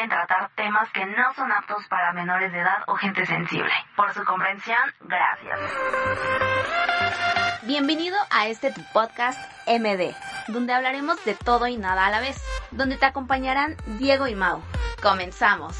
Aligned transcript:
Pueden 0.00 0.16
tratar 0.16 0.50
temas 0.56 0.90
que 0.92 1.04
no 1.04 1.34
son 1.34 1.52
aptos 1.52 1.86
para 1.90 2.14
menores 2.14 2.50
de 2.52 2.60
edad 2.60 2.84
o 2.86 2.94
gente 2.94 3.26
sensible. 3.26 3.70
Por 3.96 4.14
su 4.14 4.24
comprensión, 4.24 4.78
gracias. 5.02 5.60
Bienvenido 7.64 8.16
a 8.30 8.46
este 8.46 8.72
tu 8.72 8.80
podcast 8.94 9.38
MD, 9.66 10.14
donde 10.48 10.72
hablaremos 10.72 11.22
de 11.26 11.34
todo 11.34 11.66
y 11.66 11.76
nada 11.76 12.06
a 12.06 12.10
la 12.10 12.20
vez, 12.20 12.42
donde 12.70 12.96
te 12.96 13.04
acompañarán 13.04 13.76
Diego 13.98 14.26
y 14.26 14.34
Mau. 14.34 14.62
Comenzamos. 15.02 15.76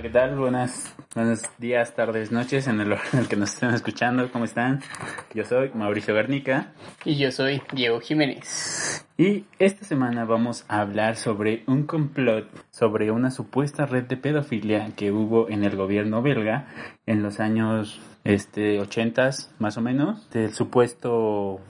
¿Qué 0.00 0.08
tal? 0.08 0.36
Buenas, 0.36 0.95
buenos 1.16 1.40
días, 1.56 1.94
tardes, 1.94 2.30
noches 2.30 2.66
en 2.66 2.78
el 2.78 2.90
lugar 2.90 3.06
en 3.14 3.20
el 3.20 3.28
que 3.28 3.36
nos 3.36 3.54
estén 3.54 3.70
escuchando. 3.70 4.30
¿Cómo 4.30 4.44
están? 4.44 4.82
Yo 5.34 5.46
soy 5.46 5.70
Mauricio 5.72 6.14
Garnica. 6.14 6.74
Y 7.06 7.16
yo 7.16 7.32
soy 7.32 7.62
Diego 7.72 8.00
Jiménez. 8.00 9.06
Y 9.16 9.46
esta 9.58 9.86
semana 9.86 10.26
vamos 10.26 10.66
a 10.68 10.82
hablar 10.82 11.16
sobre 11.16 11.64
un 11.68 11.84
complot, 11.84 12.50
sobre 12.70 13.10
una 13.10 13.30
supuesta 13.30 13.86
red 13.86 14.04
de 14.04 14.18
pedofilia 14.18 14.90
que 14.94 15.10
hubo 15.10 15.48
en 15.48 15.64
el 15.64 15.74
gobierno 15.74 16.20
belga 16.20 16.68
en 17.06 17.22
los 17.22 17.40
años 17.40 17.98
este 18.24 18.78
80 18.78 19.30
más 19.58 19.78
o 19.78 19.80
menos, 19.80 20.28
del 20.28 20.52
supuesto 20.52 21.60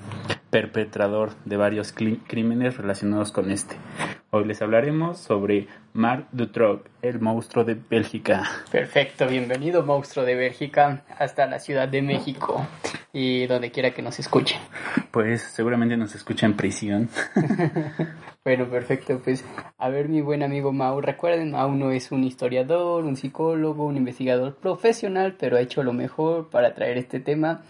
perpetrador 0.51 1.31
de 1.45 1.57
varios 1.57 1.93
crímenes 1.93 2.77
relacionados 2.77 3.31
con 3.31 3.53
este. 3.53 3.77
Hoy 4.37 4.45
les 4.45 4.61
hablaremos 4.61 5.17
sobre 5.17 5.67
Marc 5.95 6.27
Dutroux, 6.31 6.83
el 7.01 7.21
monstruo 7.21 7.65
de 7.65 7.73
Bélgica. 7.73 8.43
Perfecto, 8.71 9.27
bienvenido 9.27 9.83
monstruo 9.83 10.27
de 10.27 10.35
Bélgica 10.35 11.05
hasta 11.19 11.47
la 11.47 11.59
Ciudad 11.59 11.89
de 11.89 12.03
México 12.03 12.67
y 13.15 13.47
donde 13.47 13.71
quiera 13.71 13.93
que 13.93 14.03
nos 14.03 14.19
escuchen. 14.19 14.59
Pues 15.11 15.41
seguramente 15.41 15.97
nos 15.97 16.15
escucha 16.15 16.45
en 16.45 16.55
prisión. 16.55 17.09
bueno, 18.45 18.67
perfecto, 18.67 19.23
pues 19.25 19.43
a 19.79 19.89
ver 19.89 20.11
mi 20.11 20.21
buen 20.21 20.43
amigo 20.43 20.71
Mau, 20.71 21.01
recuerden, 21.01 21.53
Mau 21.53 21.73
no 21.73 21.91
es 21.91 22.13
un 22.13 22.23
historiador, 22.23 23.07
un 23.07 23.17
psicólogo, 23.17 23.87
un 23.87 23.97
investigador 23.97 24.57
profesional, 24.57 25.37
pero 25.39 25.57
ha 25.57 25.63
hecho 25.63 25.83
lo 25.83 25.95
mejor 25.95 26.51
para 26.51 26.75
traer 26.75 26.99
este 26.99 27.21
tema 27.21 27.63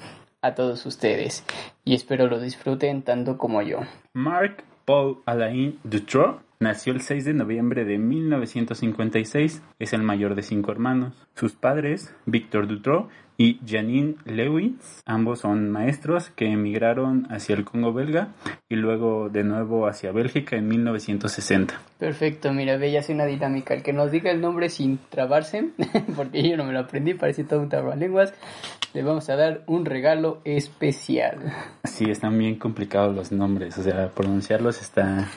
a 0.43 0.57
todos 0.57 0.85
ustedes 0.85 1.45
y 1.85 1.95
espero 1.95 2.27
lo 2.27 2.41
disfruten 2.41 3.03
tanto 3.03 3.39
como 3.39 3.63
yo. 3.63 3.83
Marc 4.15 4.65
Paul 4.85 5.19
Alain 5.27 5.79
Dutroux 5.85 6.41
Nació 6.59 6.95
el 6.95 7.03
6 7.03 7.27
de 7.27 7.35
noviembre 7.35 7.85
de 7.85 7.99
1956, 7.99 9.63
es 9.79 9.93
el 9.93 10.03
mayor 10.03 10.35
de 10.35 10.43
cinco 10.43 10.73
hermanos. 10.73 11.13
Sus 11.35 11.53
padres, 11.53 12.15
Victor 12.25 12.67
Dutroux 12.67 13.11
y 13.37 13.61
Janine 13.67 14.15
Lewis, 14.25 15.03
ambos 15.05 15.41
son 15.41 15.71
maestros 15.71 16.31
que 16.31 16.47
emigraron 16.47 17.27
hacia 17.31 17.55
el 17.55 17.67
Congo 17.67 17.93
belga 17.93 18.29
y 18.71 18.77
luego 18.77 19.29
de 19.29 19.45
nuevo 19.45 19.87
hacia 19.87 20.13
Bélgica 20.13 20.57
en 20.57 20.69
1960. 20.69 21.79
Perfecto, 21.99 22.51
mira, 22.55 22.79
ve, 22.79 22.91
ya 22.91 23.01
hace 23.01 23.13
una 23.13 23.27
dinámica. 23.27 23.75
El 23.75 23.83
que 23.83 23.93
nos 23.93 24.11
diga 24.11 24.31
el 24.31 24.41
nombre 24.41 24.71
sin 24.71 24.99
trabarse, 25.11 25.73
porque 26.17 26.49
yo 26.49 26.57
no 26.57 26.65
me 26.65 26.73
lo 26.73 26.81
aprendí, 26.81 27.13
parece 27.13 27.45
todo 27.45 27.61
un 27.61 27.69
trabalenguas, 27.69 28.33
le 28.95 29.03
vamos 29.03 29.29
a 29.29 29.37
dar 29.37 29.63
un 29.67 29.85
regalo 29.85 30.41
especial. 30.45 31.53
Sí, 31.85 32.11
están 32.11 32.39
bien 32.39 32.57
complicados 32.57 33.15
los 33.15 33.31
nombres, 33.31 33.77
o 33.77 33.83
sea, 33.83 34.09
pronunciarlos 34.09 34.81
está 34.81 35.29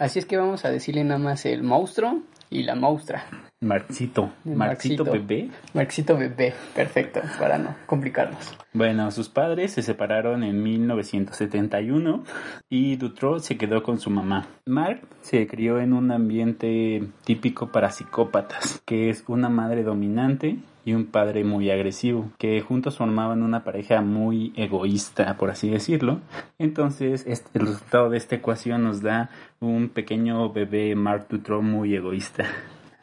Así 0.00 0.18
es 0.18 0.24
que 0.24 0.38
vamos 0.38 0.64
a 0.64 0.70
decirle 0.70 1.04
nada 1.04 1.18
más 1.18 1.44
el 1.44 1.62
monstruo 1.62 2.22
y 2.48 2.62
la 2.62 2.74
monstrua. 2.74 3.22
Marxito. 3.60 4.32
Marxito 4.44 5.04
bebé. 5.04 5.50
Marxito 5.74 6.16
bebé, 6.16 6.54
perfecto, 6.74 7.20
para 7.38 7.58
no 7.58 7.76
complicarnos. 7.84 8.56
Bueno, 8.72 9.10
sus 9.10 9.28
padres 9.28 9.72
se 9.72 9.82
separaron 9.82 10.42
en 10.42 10.62
1971 10.62 12.24
y 12.70 12.96
Dutro 12.96 13.40
se 13.40 13.58
quedó 13.58 13.82
con 13.82 14.00
su 14.00 14.08
mamá. 14.08 14.46
Mark 14.64 15.02
se 15.20 15.46
crió 15.46 15.78
en 15.78 15.92
un 15.92 16.10
ambiente 16.10 17.06
típico 17.24 17.70
para 17.70 17.90
psicópatas, 17.90 18.80
que 18.86 19.10
es 19.10 19.22
una 19.28 19.50
madre 19.50 19.82
dominante 19.82 20.56
y 20.90 20.94
un 20.94 21.06
padre 21.06 21.44
muy 21.44 21.70
agresivo, 21.70 22.32
que 22.36 22.60
juntos 22.60 22.98
formaban 22.98 23.42
una 23.44 23.62
pareja 23.62 24.00
muy 24.00 24.52
egoísta, 24.56 25.36
por 25.36 25.50
así 25.50 25.70
decirlo. 25.70 26.20
Entonces, 26.58 27.24
este, 27.28 27.58
el 27.58 27.66
resultado 27.66 28.10
de 28.10 28.16
esta 28.16 28.34
ecuación 28.34 28.82
nos 28.82 29.00
da 29.00 29.30
un 29.60 29.88
pequeño 29.88 30.52
bebé 30.52 30.96
Mark 30.96 31.28
muy 31.62 31.94
egoísta. 31.94 32.44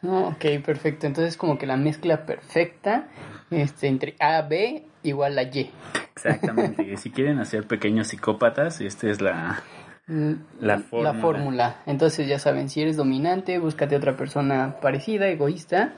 ok, 0.02 0.44
perfecto. 0.64 1.06
Entonces, 1.06 1.38
como 1.38 1.56
que 1.56 1.66
la 1.66 1.78
mezcla 1.78 2.26
perfecta 2.26 3.08
este, 3.50 3.88
entre 3.88 4.16
A, 4.20 4.42
B 4.42 4.84
igual 5.02 5.38
a 5.38 5.44
Y. 5.44 5.70
Exactamente. 6.12 6.94
si 6.98 7.10
quieren 7.10 7.38
hacer 7.38 7.66
pequeños 7.66 8.08
psicópatas, 8.08 8.82
esta 8.82 9.08
es 9.08 9.22
la, 9.22 9.62
la 10.08 10.78
fórmula. 10.78 11.12
La 11.12 11.20
fórmula. 11.20 11.76
Entonces 11.86 12.26
ya 12.26 12.38
saben, 12.38 12.68
si 12.68 12.80
eres 12.80 12.96
dominante, 12.96 13.58
búscate 13.58 13.94
otra 13.96 14.16
persona 14.16 14.76
parecida, 14.80 15.28
egoísta, 15.28 15.92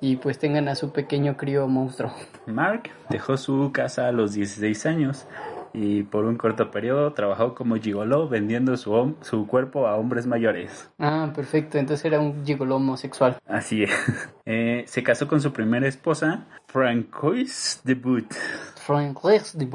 y 0.00 0.16
pues 0.16 0.38
tengan 0.38 0.68
a 0.68 0.74
su 0.74 0.92
pequeño 0.92 1.36
crío 1.36 1.66
monstruo. 1.66 2.12
Mark 2.46 2.90
dejó 3.10 3.36
su 3.36 3.70
casa 3.72 4.08
a 4.08 4.12
los 4.12 4.32
16 4.32 4.86
años 4.86 5.26
y 5.72 6.02
por 6.04 6.24
un 6.24 6.36
corto 6.36 6.70
periodo 6.70 7.12
trabajó 7.12 7.54
como 7.54 7.76
gigoló 7.76 8.28
vendiendo 8.28 8.76
su, 8.76 9.16
su 9.20 9.46
cuerpo 9.46 9.86
a 9.86 9.96
hombres 9.96 10.26
mayores. 10.26 10.90
Ah, 10.98 11.30
perfecto, 11.34 11.78
entonces 11.78 12.04
era 12.04 12.20
un 12.20 12.44
gigoló 12.44 12.76
homosexual. 12.76 13.38
Así 13.46 13.82
es. 13.84 13.90
Eh, 14.50 14.84
se 14.86 15.02
casó 15.02 15.28
con 15.28 15.42
su 15.42 15.52
primera 15.52 15.86
esposa, 15.86 16.46
Francois 16.68 17.82
de 17.84 17.94
Bout. 17.94 18.32
Francois 18.76 19.58
de 19.58 19.66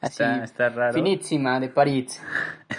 Bout. 0.00 0.10
está, 0.10 0.44
está 0.44 0.68
raro. 0.68 0.94
Finísima, 0.94 1.60
de 1.60 1.68
París. 1.68 2.20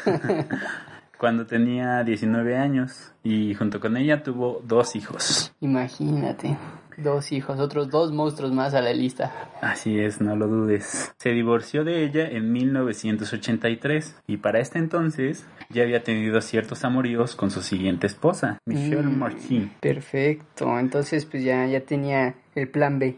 Cuando 1.19 1.45
tenía 1.45 2.01
19 2.03 2.55
años 2.55 3.11
y 3.23 3.53
junto 3.53 3.81
con 3.81 3.97
ella 3.97 4.23
tuvo 4.23 4.61
dos 4.65 4.95
hijos. 4.95 5.53
Imagínate. 5.59 6.57
Dos 6.95 7.33
hijos, 7.33 7.59
otros 7.59 7.89
dos 7.89 8.11
monstruos 8.13 8.53
más 8.53 8.73
a 8.73 8.81
la 8.81 8.93
lista. 8.93 9.31
Así 9.61 9.99
es, 9.99 10.21
no 10.21 10.35
lo 10.37 10.47
dudes. 10.47 11.13
Se 11.17 11.31
divorció 11.31 11.83
de 11.83 12.05
ella 12.05 12.25
en 12.25 12.51
1983 12.51 14.15
y 14.27 14.37
para 14.37 14.59
este 14.59 14.79
entonces 14.79 15.45
ya 15.69 15.83
había 15.83 16.03
tenido 16.03 16.39
ciertos 16.41 16.83
amoríos 16.83 17.35
con 17.35 17.51
su 17.51 17.61
siguiente 17.61 18.07
esposa, 18.07 18.57
Michelle 18.65 19.03
mm, 19.03 19.17
Martin. 19.17 19.71
Perfecto, 19.81 20.79
entonces 20.79 21.25
pues 21.25 21.43
ya, 21.43 21.65
ya 21.67 21.81
tenía 21.81 22.35
el 22.55 22.69
plan 22.69 22.97
B. 22.99 23.17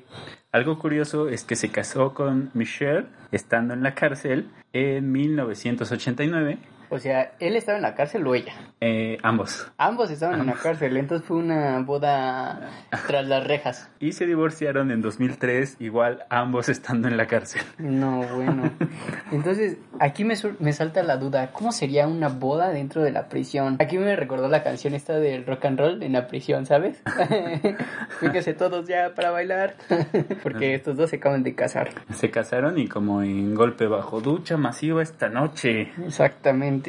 Algo 0.52 0.78
curioso 0.80 1.30
es 1.30 1.46
que 1.46 1.56
se 1.56 1.70
casó 1.70 2.14
con 2.14 2.52
Michelle 2.54 3.06
estando 3.32 3.74
en 3.74 3.84
la 3.84 3.96
cárcel 3.96 4.50
en 4.74 5.10
1989 5.10 6.58
o 6.92 7.00
sea, 7.00 7.32
¿él 7.40 7.56
estaba 7.56 7.78
en 7.78 7.84
la 7.84 7.96
cárcel 7.96 8.28
o 8.28 8.36
ella? 8.36 8.54
Eh, 8.82 9.18
ambos. 9.24 9.72
Ambos 9.78 10.12
estaban 10.12 10.42
en 10.42 10.48
la 10.48 10.56
cárcel, 10.56 10.98
entonces 10.98 11.26
fue 11.26 11.38
una 11.38 11.80
boda 11.80 12.70
tras 13.08 13.26
las 13.26 13.48
rejas. 13.48 13.90
Y 14.02 14.12
se 14.12 14.26
divorciaron 14.26 14.92
en 14.92 15.02
2003, 15.02 15.78
igual 15.80 16.26
ambos 16.30 16.68
estando 16.68 17.08
en 17.08 17.16
la 17.16 17.28
cárcel. 17.28 17.62
No, 17.78 18.22
bueno. 18.36 18.70
Entonces, 19.32 19.78
aquí 20.00 20.26
me, 20.26 20.36
me 20.60 20.74
salta 20.74 21.02
la 21.04 21.16
duda, 21.16 21.52
¿cómo 21.54 21.72
sería 21.72 22.08
una 22.08 22.28
boda 22.28 22.70
dentro 22.72 23.02
de 23.02 23.12
la 23.12 23.30
prisión? 23.30 23.78
Aquí 23.80 23.98
me 23.98 24.14
recordó 24.18 24.50
la 24.50 24.62
canción 24.62 24.94
esta 24.94 25.18
del 25.18 25.46
rock 25.46 25.66
and 25.66 25.80
roll 25.80 26.04
en 26.04 26.12
la 26.12 26.28
prisión, 26.28 26.66
¿sabes? 26.66 27.02
Fíjense 28.20 28.54
todos 28.54 28.86
ya 28.88 29.14
para 29.16 29.32
bailar, 29.32 29.76
porque 30.44 30.74
estos 30.74 30.98
dos 30.98 31.10
se 31.10 31.16
acaban 31.16 31.44
de 31.44 31.56
casar. 31.56 31.92
Se 32.14 32.30
casaron 32.30 32.78
y 32.78 32.88
como 32.88 33.24
en 33.24 33.56
golpe 33.56 33.88
bajo 33.88 34.20
ducha 34.20 34.58
masiva 34.58 35.02
esta 35.02 35.30
noche. 35.30 35.92
Exactamente. 36.06 36.81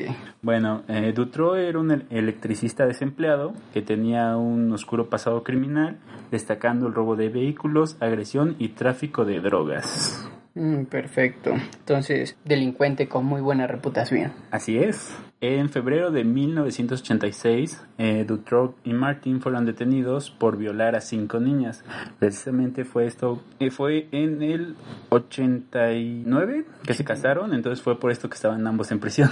Bueno, 0.42 0.82
eh, 0.88 1.12
Dutro 1.14 1.56
era 1.56 1.78
un 1.78 2.04
electricista 2.10 2.86
desempleado 2.86 3.54
que 3.72 3.82
tenía 3.82 4.36
un 4.36 4.72
oscuro 4.72 5.08
pasado 5.08 5.42
criminal, 5.42 5.98
destacando 6.30 6.86
el 6.86 6.94
robo 6.94 7.16
de 7.16 7.28
vehículos, 7.28 7.96
agresión 8.00 8.56
y 8.58 8.68
tráfico 8.68 9.24
de 9.24 9.40
drogas. 9.40 10.28
Mm, 10.54 10.84
perfecto. 10.84 11.52
Entonces, 11.78 12.36
delincuente 12.44 13.08
con 13.08 13.24
muy 13.24 13.40
buena 13.40 13.66
reputación. 13.66 14.32
Así 14.50 14.76
es. 14.76 15.16
En 15.40 15.70
febrero 15.70 16.10
de 16.10 16.24
1986, 16.24 17.82
eh, 17.98 18.24
Dutroux 18.24 18.74
y 18.84 18.92
Martin 18.92 19.40
fueron 19.40 19.64
detenidos 19.64 20.30
por 20.30 20.56
violar 20.56 20.94
a 20.94 21.00
cinco 21.00 21.40
niñas. 21.40 21.84
Precisamente 22.18 22.84
fue 22.84 23.06
esto, 23.06 23.42
eh, 23.58 23.70
fue 23.70 24.08
en 24.12 24.42
el 24.42 24.76
89 25.08 26.64
que 26.86 26.94
se 26.94 27.04
casaron, 27.04 27.54
entonces 27.54 27.82
fue 27.82 27.98
por 27.98 28.12
esto 28.12 28.28
que 28.28 28.34
estaban 28.34 28.64
ambos 28.66 28.92
en 28.92 29.00
prisión. 29.00 29.30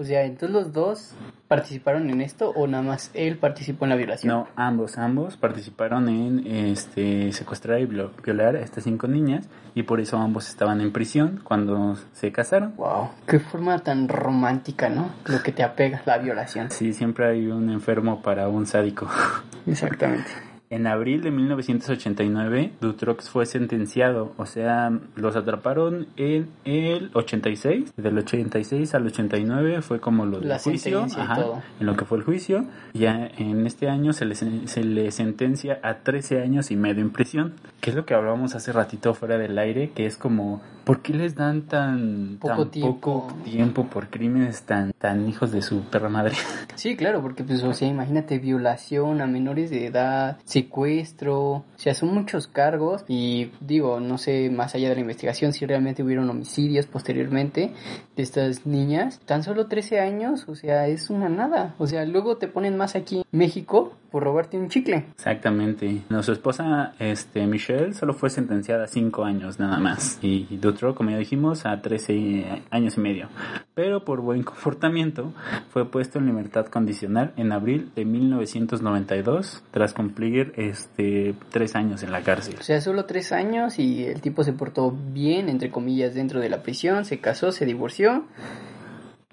O 0.00 0.04
sea, 0.04 0.24
entonces 0.24 0.50
los 0.50 0.72
dos 0.72 1.12
participaron 1.46 2.08
en 2.08 2.22
esto 2.22 2.48
o 2.56 2.66
nada 2.66 2.82
más 2.82 3.10
él 3.12 3.36
participó 3.36 3.84
en 3.84 3.90
la 3.90 3.96
violación. 3.96 4.32
No, 4.32 4.48
ambos, 4.56 4.96
ambos 4.96 5.36
participaron 5.36 6.08
en 6.08 6.46
este 6.46 7.30
secuestrar 7.32 7.80
y 7.80 7.84
vio- 7.84 8.10
violar 8.24 8.56
a 8.56 8.60
estas 8.60 8.84
cinco 8.84 9.08
niñas 9.08 9.46
y 9.74 9.82
por 9.82 10.00
eso 10.00 10.16
ambos 10.16 10.48
estaban 10.48 10.80
en 10.80 10.90
prisión 10.90 11.40
cuando 11.44 11.96
se 12.14 12.32
casaron. 12.32 12.72
Wow, 12.78 13.10
qué 13.26 13.40
forma 13.40 13.78
tan 13.80 14.08
romántica, 14.08 14.88
¿no? 14.88 15.10
Lo 15.26 15.42
que 15.42 15.52
te 15.52 15.62
apega, 15.62 16.00
la 16.06 16.16
violación. 16.16 16.70
Sí, 16.70 16.94
siempre 16.94 17.26
hay 17.26 17.48
un 17.48 17.68
enfermo 17.68 18.22
para 18.22 18.48
un 18.48 18.66
sádico. 18.66 19.06
Exactamente. 19.66 20.30
En 20.72 20.86
abril 20.86 21.20
de 21.22 21.32
1989, 21.32 22.74
Dutroux 22.80 23.28
fue 23.28 23.44
sentenciado, 23.44 24.32
o 24.36 24.46
sea, 24.46 24.96
los 25.16 25.34
atraparon 25.34 26.06
en 26.14 26.48
el 26.62 27.10
86, 27.12 27.92
del 27.96 28.18
86 28.18 28.94
al 28.94 29.04
89 29.04 29.82
fue 29.82 29.98
como 29.98 30.26
lo 30.26 30.38
del 30.38 30.56
juicio, 30.60 31.08
ajá, 31.16 31.64
en 31.80 31.86
lo 31.86 31.96
que 31.96 32.04
fue 32.04 32.18
el 32.18 32.24
juicio, 32.24 32.66
ya 32.94 33.28
en 33.36 33.66
este 33.66 33.88
año 33.88 34.12
se 34.12 34.26
le, 34.26 34.36
se 34.36 34.84
le 34.84 35.10
sentencia 35.10 35.80
a 35.82 36.04
13 36.04 36.40
años 36.40 36.70
y 36.70 36.76
medio 36.76 37.02
en 37.02 37.10
prisión, 37.10 37.54
que 37.80 37.90
es 37.90 37.96
lo 37.96 38.06
que 38.06 38.14
hablábamos 38.14 38.54
hace 38.54 38.70
ratito 38.70 39.12
fuera 39.12 39.38
del 39.38 39.58
aire, 39.58 39.90
que 39.90 40.06
es 40.06 40.16
como, 40.16 40.62
¿por 40.84 41.02
qué 41.02 41.14
les 41.14 41.34
dan 41.34 41.62
tan 41.62 42.36
Poco 42.40 42.62
tan 42.62 42.70
tiempo. 42.70 43.00
poco 43.00 43.34
tiempo 43.42 43.86
por 43.86 44.06
crímenes 44.06 44.62
tan, 44.62 44.92
tan 44.92 45.28
hijos 45.28 45.50
de 45.50 45.62
su 45.62 45.80
perra 45.82 46.08
madre? 46.08 46.36
Sí, 46.76 46.96
claro, 46.96 47.20
porque 47.20 47.42
pues, 47.42 47.62
o 47.64 47.74
sea, 47.74 47.88
imagínate 47.88 48.38
violación 48.38 49.20
a 49.20 49.26
menores 49.26 49.70
de 49.70 49.86
edad, 49.86 50.38
secuestro, 50.60 51.64
sea, 51.76 51.94
son 51.94 52.12
muchos 52.14 52.46
cargos 52.46 53.04
y 53.08 53.50
digo, 53.60 54.00
no 54.00 54.18
sé, 54.18 54.50
más 54.50 54.74
allá 54.74 54.88
de 54.90 54.94
la 54.96 55.00
investigación, 55.00 55.52
si 55.52 55.66
realmente 55.66 56.02
hubieron 56.02 56.28
homicidios 56.28 56.86
posteriormente 56.86 57.72
de 58.16 58.22
estas 58.22 58.66
niñas, 58.66 59.20
tan 59.24 59.42
solo 59.42 59.66
13 59.66 60.00
años, 60.00 60.46
o 60.48 60.54
sea, 60.54 60.86
es 60.86 61.10
una 61.10 61.28
nada, 61.28 61.74
o 61.78 61.86
sea, 61.86 62.04
luego 62.04 62.36
te 62.36 62.48
ponen 62.48 62.76
más 62.76 62.94
aquí 62.94 63.22
México 63.32 63.92
por 64.10 64.24
robarte 64.24 64.58
un 64.58 64.68
chicle. 64.68 65.06
Exactamente. 65.14 66.02
No, 66.08 66.22
su 66.22 66.32
esposa, 66.32 66.94
este, 66.98 67.46
Michelle, 67.46 67.94
solo 67.94 68.14
fue 68.14 68.30
sentenciada 68.30 68.84
a 68.84 68.88
5 68.88 69.24
años 69.24 69.58
nada 69.58 69.78
más. 69.78 70.18
Y 70.22 70.56
Dutroux, 70.56 70.94
como 70.94 71.10
ya 71.10 71.18
dijimos, 71.18 71.66
a 71.66 71.80
13 71.80 72.62
años 72.70 72.96
y 72.96 73.00
medio. 73.00 73.28
Pero 73.74 74.04
por 74.04 74.20
buen 74.20 74.42
comportamiento, 74.44 75.32
fue 75.70 75.90
puesto 75.90 76.18
en 76.18 76.26
libertad 76.26 76.66
condicional 76.66 77.32
en 77.36 77.52
abril 77.52 77.90
de 77.94 78.04
1992, 78.04 79.62
tras 79.70 79.94
cumplir 79.94 80.52
este 80.56 81.34
3 81.50 81.76
años 81.76 82.02
en 82.02 82.12
la 82.12 82.22
cárcel. 82.22 82.56
O 82.58 82.62
sea, 82.62 82.80
solo 82.80 83.04
tres 83.04 83.32
años 83.32 83.78
y 83.78 84.04
el 84.04 84.20
tipo 84.20 84.44
se 84.44 84.52
portó 84.52 84.90
bien, 84.90 85.48
entre 85.48 85.70
comillas, 85.70 86.14
dentro 86.14 86.40
de 86.40 86.48
la 86.48 86.62
prisión, 86.62 87.04
se 87.04 87.18
casó, 87.18 87.52
se 87.52 87.66
divorció, 87.66 88.24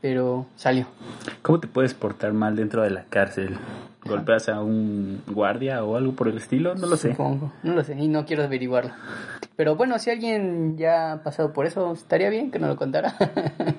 pero 0.01 0.45
salió. 0.55 0.87
¿Cómo 1.41 1.59
te 1.59 1.67
puedes 1.67 1.93
portar 1.93 2.33
mal 2.33 2.55
dentro 2.55 2.83
de 2.83 2.91
la 2.91 3.05
cárcel? 3.05 3.57
¿Golpeas 4.05 4.47
a 4.47 4.61
un 4.61 5.21
guardia 5.27 5.83
o 5.83 5.97
algo 5.97 6.13
por 6.13 6.27
el 6.29 6.37
estilo? 6.37 6.75
No 6.75 6.87
lo 6.87 6.95
sé. 6.95 7.11
Supongo, 7.11 7.51
no 7.63 7.73
lo 7.73 7.83
sé, 7.83 7.95
y 7.99 8.07
no 8.07 8.25
quiero 8.25 8.43
averiguarlo. 8.43 8.91
Pero 9.55 9.75
bueno, 9.75 9.97
si 9.99 10.09
alguien 10.11 10.77
ya 10.77 11.13
ha 11.13 11.23
pasado 11.23 11.51
por 11.51 11.65
eso, 11.65 11.91
estaría 11.93 12.29
bien 12.29 12.51
que 12.51 12.59
nos 12.59 12.69
lo 12.69 12.75
contara. 12.77 13.15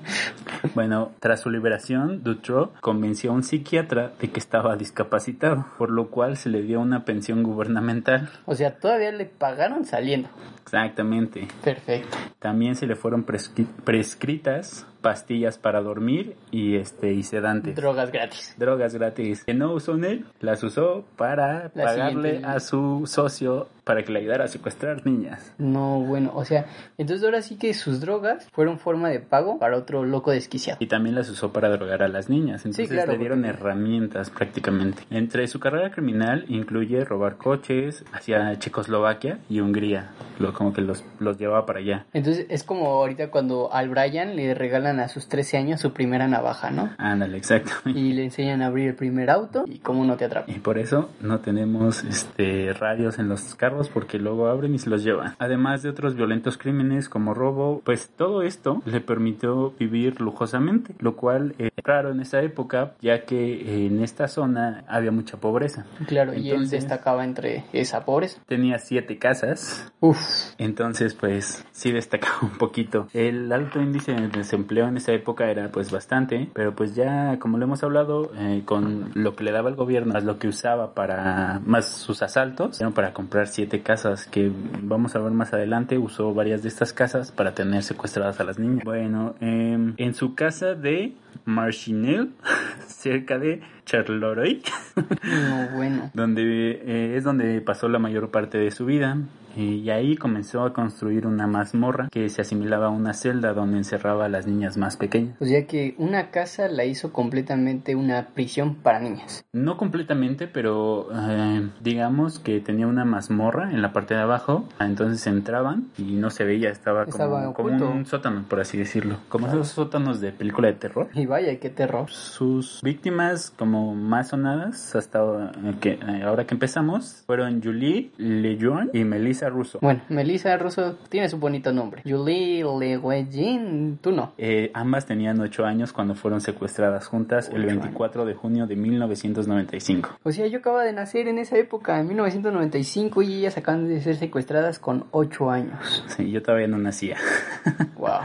Bueno, 0.75 1.11
tras 1.19 1.39
su 1.41 1.49
liberación, 1.49 2.21
Dutroux 2.21 2.69
convenció 2.81 3.31
a 3.31 3.33
un 3.33 3.43
psiquiatra 3.43 4.11
de 4.19 4.29
que 4.29 4.39
estaba 4.39 4.75
discapacitado, 4.75 5.65
por 5.77 5.89
lo 5.89 6.09
cual 6.09 6.35
se 6.35 6.49
le 6.49 6.61
dio 6.63 6.81
una 6.81 7.05
pensión 7.05 7.43
gubernamental. 7.43 8.29
o 8.45 8.55
sea, 8.55 8.77
todavía 8.77 9.11
le 9.13 9.25
pagaron 9.25 9.85
saliendo. 9.85 10.27
Exactamente. 10.63 11.47
Perfecto. 11.63 12.17
También 12.39 12.75
se 12.75 12.85
le 12.87 12.95
fueron 12.95 13.25
prescri- 13.25 13.67
prescritas 13.85 14.85
pastillas 15.01 15.57
para 15.57 15.81
dormir 15.81 16.35
y 16.51 16.75
este 16.75 17.13
y 17.13 17.23
sedantes. 17.23 17.73
Drogas 17.75 18.11
gratis. 18.11 18.53
Drogas 18.57 18.93
gratis 18.93 19.45
que 19.45 19.53
no 19.53 19.71
usó 19.73 19.95
en 19.95 20.03
él, 20.19 20.25
las 20.41 20.63
usó 20.63 21.03
para 21.17 21.71
La 21.75 21.83
pagarle 21.85 22.29
siguiente. 22.35 22.47
a 22.47 22.59
su 22.59 23.03
socio 23.05 23.67
para 23.83 24.03
que 24.03 24.11
le 24.11 24.19
ayudara 24.19 24.45
a 24.45 24.47
secuestrar 24.47 25.03
niñas. 25.07 25.51
No, 25.57 25.99
bueno, 26.01 26.31
o 26.35 26.45
sea, 26.45 26.65
entonces 26.99 27.25
ahora 27.25 27.41
sí 27.41 27.55
que 27.57 27.73
sus 27.73 27.99
drogas 28.01 28.47
fueron 28.51 28.77
forma 28.77 29.09
de 29.09 29.19
pago 29.19 29.57
para 29.57 29.77
otro 29.77 30.05
loco 30.05 30.29
desquiciado. 30.29 30.77
Y 30.79 30.85
también 30.85 31.15
las 31.15 31.27
usó 31.29 31.51
para 31.51 31.69
drogar 31.69 32.03
a 32.03 32.07
las 32.07 32.29
niñas. 32.29 32.65
Entonces 32.65 32.87
claro, 32.89 33.13
le 33.13 33.17
dieron 33.17 33.41
porque- 33.41 33.57
herramientas 33.57 34.29
prácticamente. 34.29 35.01
Entre 35.09 35.47
su 35.47 35.59
carrera 35.59 35.89
criminal 35.89 36.45
incluye 36.49 37.03
robar 37.03 37.37
coches 37.37 38.03
hacia 38.13 38.59
Checoslovaquia 38.59 39.39
y 39.49 39.59
Hungría. 39.59 40.11
Lo, 40.37 40.53
como 40.53 40.71
que 40.71 40.81
los, 40.81 41.03
los 41.19 41.37
llevaba 41.39 41.65
para 41.65 41.79
allá. 41.79 42.05
Entonces 42.13 42.45
es 42.49 42.63
como 42.63 42.85
ahorita 42.91 43.31
cuando 43.31 43.73
al 43.73 43.89
Brian 43.89 44.35
le 44.35 44.53
regalan 44.53 44.99
a 44.99 45.07
sus 45.09 45.27
13 45.27 45.57
años 45.57 45.81
su 45.81 45.91
primera 45.93 46.27
navaja, 46.27 46.69
¿no? 46.69 46.91
Ándale, 46.99 47.37
exactamente. 47.37 47.99
Y 47.99 48.13
le 48.13 48.23
enseñan 48.25 48.61
a 48.61 48.67
abrir 48.67 48.89
el 48.89 48.95
primer 48.95 49.31
auto 49.31 49.65
y 49.67 49.79
cómo 49.79 49.98
no 50.05 50.17
te 50.17 50.25
atrapa. 50.25 50.51
Y 50.51 50.59
por 50.59 50.77
eso 50.77 51.09
no 51.21 51.39
tenemos 51.39 52.03
este 52.03 52.73
radios 52.73 53.19
en 53.19 53.29
los 53.29 53.55
carros 53.55 53.89
porque 53.89 54.19
luego 54.19 54.47
abren 54.47 54.73
y 54.75 54.79
se 54.79 54.89
los 54.89 55.03
llevan. 55.03 55.35
Además 55.39 55.83
de 55.83 55.89
otros 55.89 56.15
violentos 56.15 56.57
crímenes 56.57 57.09
como 57.09 57.33
robo, 57.33 57.81
pues 57.83 58.09
todo 58.15 58.41
esto 58.41 58.81
le 58.85 59.01
permitió 59.01 59.71
vivir 59.79 60.19
lujosamente, 60.21 60.93
lo 60.99 61.15
cual 61.15 61.55
es 61.57 61.71
raro 61.83 62.11
en 62.11 62.19
esa 62.21 62.41
época 62.41 62.93
ya 63.01 63.25
que 63.25 63.85
en 63.85 64.01
esta 64.03 64.27
zona 64.27 64.83
había 64.87 65.11
mucha 65.11 65.37
pobreza. 65.37 65.85
Claro, 66.07 66.33
y 66.33 66.47
él 66.49 66.55
Entonces- 66.55 66.81
destacaba 66.81 67.23
entre 67.23 67.65
esa 67.73 68.05
pobreza. 68.05 68.41
Tenía 68.47 68.77
siete 68.79 69.17
casas, 69.17 69.91
Uf, 69.99 70.19
entonces 70.57 71.13
pues 71.13 71.65
sí 71.71 71.91
destacaba 71.91 72.35
un 72.41 72.57
poquito. 72.57 73.07
El 73.13 73.51
alto 73.51 73.81
índice 73.81 74.13
de 74.13 74.27
desempleo 74.29 74.87
en 74.87 74.97
esa 74.97 75.11
época 75.13 75.49
era 75.49 75.69
pues 75.71 75.91
bastante, 75.91 76.49
pero 76.53 76.73
pues 76.75 76.95
ya 76.95 77.37
como 77.39 77.57
lo 77.57 77.65
hemos 77.65 77.83
hablado, 77.83 78.31
eh, 78.35 78.63
con 78.65 79.11
lo 79.15 79.35
que 79.35 79.43
le 79.43 79.51
daba 79.51 79.69
el 79.69 79.75
gobierno, 79.75 79.88
lo 79.89 80.39
que 80.39 80.47
usaba 80.47 80.93
para 80.93 81.61
más 81.65 81.87
sus 81.87 82.21
asaltos, 82.21 82.79
para 82.93 83.13
comprar 83.13 83.47
siete 83.47 83.81
casas 83.81 84.25
que 84.25 84.51
vamos 84.81 85.15
a 85.15 85.19
ver 85.19 85.31
más 85.31 85.53
adelante, 85.53 85.97
usó 85.97 86.33
varias 86.33 86.61
de 86.61 86.69
estas 86.69 86.93
casas 86.93 87.31
para 87.31 87.53
tener 87.53 87.83
secuestradas 87.83 88.39
a 88.39 88.43
las 88.43 88.59
niñas. 88.59 88.83
Bueno, 88.83 89.35
em, 89.39 89.93
en 89.97 90.13
su 90.13 90.35
casa 90.35 90.75
de 90.75 91.15
Marchinelle, 91.45 92.29
cerca 92.87 93.37
de 93.37 93.61
Charleroi, 93.89 94.61
no, 94.95 95.75
bueno. 95.75 96.11
donde 96.13 96.71
eh, 96.85 97.17
es 97.17 97.23
donde 97.23 97.59
pasó 97.61 97.89
la 97.89 97.97
mayor 97.97 98.29
parte 98.29 98.59
de 98.59 98.69
su 98.69 98.85
vida 98.85 99.17
eh, 99.55 99.61
y 99.83 99.89
ahí 99.89 100.15
comenzó 100.15 100.63
a 100.63 100.73
construir 100.73 101.25
una 101.25 101.47
mazmorra 101.47 102.07
que 102.11 102.29
se 102.29 102.41
asimilaba 102.41 102.87
a 102.87 102.89
una 102.89 103.13
celda 103.13 103.53
donde 103.53 103.77
encerraba 103.77 104.25
a 104.25 104.29
las 104.29 104.45
niñas 104.45 104.77
más 104.77 104.97
pequeñas. 104.97 105.35
O 105.41 105.45
sea 105.45 105.65
que 105.65 105.95
una 105.97 106.29
casa 106.31 106.67
la 106.67 106.85
hizo 106.85 107.11
completamente 107.11 107.95
una 107.95 108.27
prisión 108.27 108.75
para 108.75 108.99
niñas. 108.99 109.43
No 109.51 109.77
completamente, 109.77 110.47
pero 110.47 111.07
eh, 111.13 111.69
digamos 111.81 112.39
que 112.39 112.59
tenía 112.59 112.87
una 112.87 113.05
mazmorra 113.05 113.71
en 113.71 113.81
la 113.81 113.91
parte 113.91 114.13
de 114.13 114.21
abajo, 114.21 114.67
entonces 114.79 115.25
entraban 115.27 115.89
y 115.97 116.13
no 116.13 116.29
se 116.29 116.43
veía, 116.43 116.69
estaba 116.69 117.05
como, 117.05 117.11
Estaba 117.11 117.53
como 117.53 117.67
oculto. 117.69 117.89
un 117.89 118.05
sótano, 118.05 118.45
por 118.47 118.59
así 118.59 118.77
decirlo, 118.77 119.17
como 119.29 119.47
esos 119.47 119.69
sótanos 119.69 120.21
de 120.21 120.31
película 120.31 120.67
de 120.67 120.75
terror. 120.75 121.09
Y 121.13 121.25
vaya, 121.25 121.59
qué 121.59 121.69
terror. 121.69 122.09
Sus 122.09 122.81
víctimas 122.83 123.51
como 123.57 123.78
más 123.93 124.29
sonadas 124.29 124.95
hasta 124.95 125.19
ahora 125.19 125.51
que, 125.79 125.91
eh, 125.93 126.23
ahora 126.23 126.45
que 126.45 126.53
empezamos 126.53 127.23
fueron 127.25 127.61
Julie 127.61 128.11
Lejeune 128.17 128.89
y 128.93 129.03
Melissa 129.03 129.49
Russo. 129.49 129.79
Bueno, 129.81 130.01
Melissa 130.09 130.57
Russo 130.57 130.97
tiene 131.09 131.29
su 131.29 131.37
bonito 131.37 131.71
nombre. 131.71 132.01
Julie 132.05 132.63
Lewejin, 132.63 133.99
tú 134.01 134.11
no. 134.11 134.33
Eh, 134.37 134.71
ambas 134.73 135.05
tenían 135.05 135.39
8 135.39 135.65
años 135.65 135.93
cuando 135.93 136.15
fueron 136.15 136.41
secuestradas 136.41 137.07
juntas 137.07 137.49
el 137.49 137.65
Ocho 137.65 137.79
24 137.79 138.25
de 138.25 138.33
junio 138.33 138.67
de 138.67 138.75
1995. 138.75 140.19
O 140.23 140.31
sea, 140.31 140.47
yo 140.47 140.59
acaba 140.59 140.83
de 140.83 140.93
nacer 140.93 141.27
en 141.27 141.39
esa 141.39 141.57
época, 141.57 141.99
en 141.99 142.07
1995, 142.07 143.21
y 143.21 143.35
ellas 143.35 143.57
acaban 143.57 143.87
de 143.87 144.01
ser 144.01 144.15
secuestradas 144.15 144.79
con 144.79 145.05
8 145.11 145.51
años. 145.51 146.03
Sí, 146.07 146.31
yo 146.31 146.41
todavía 146.41 146.67
no 146.67 146.77
nacía. 146.77 147.17
Wow. 147.99 148.21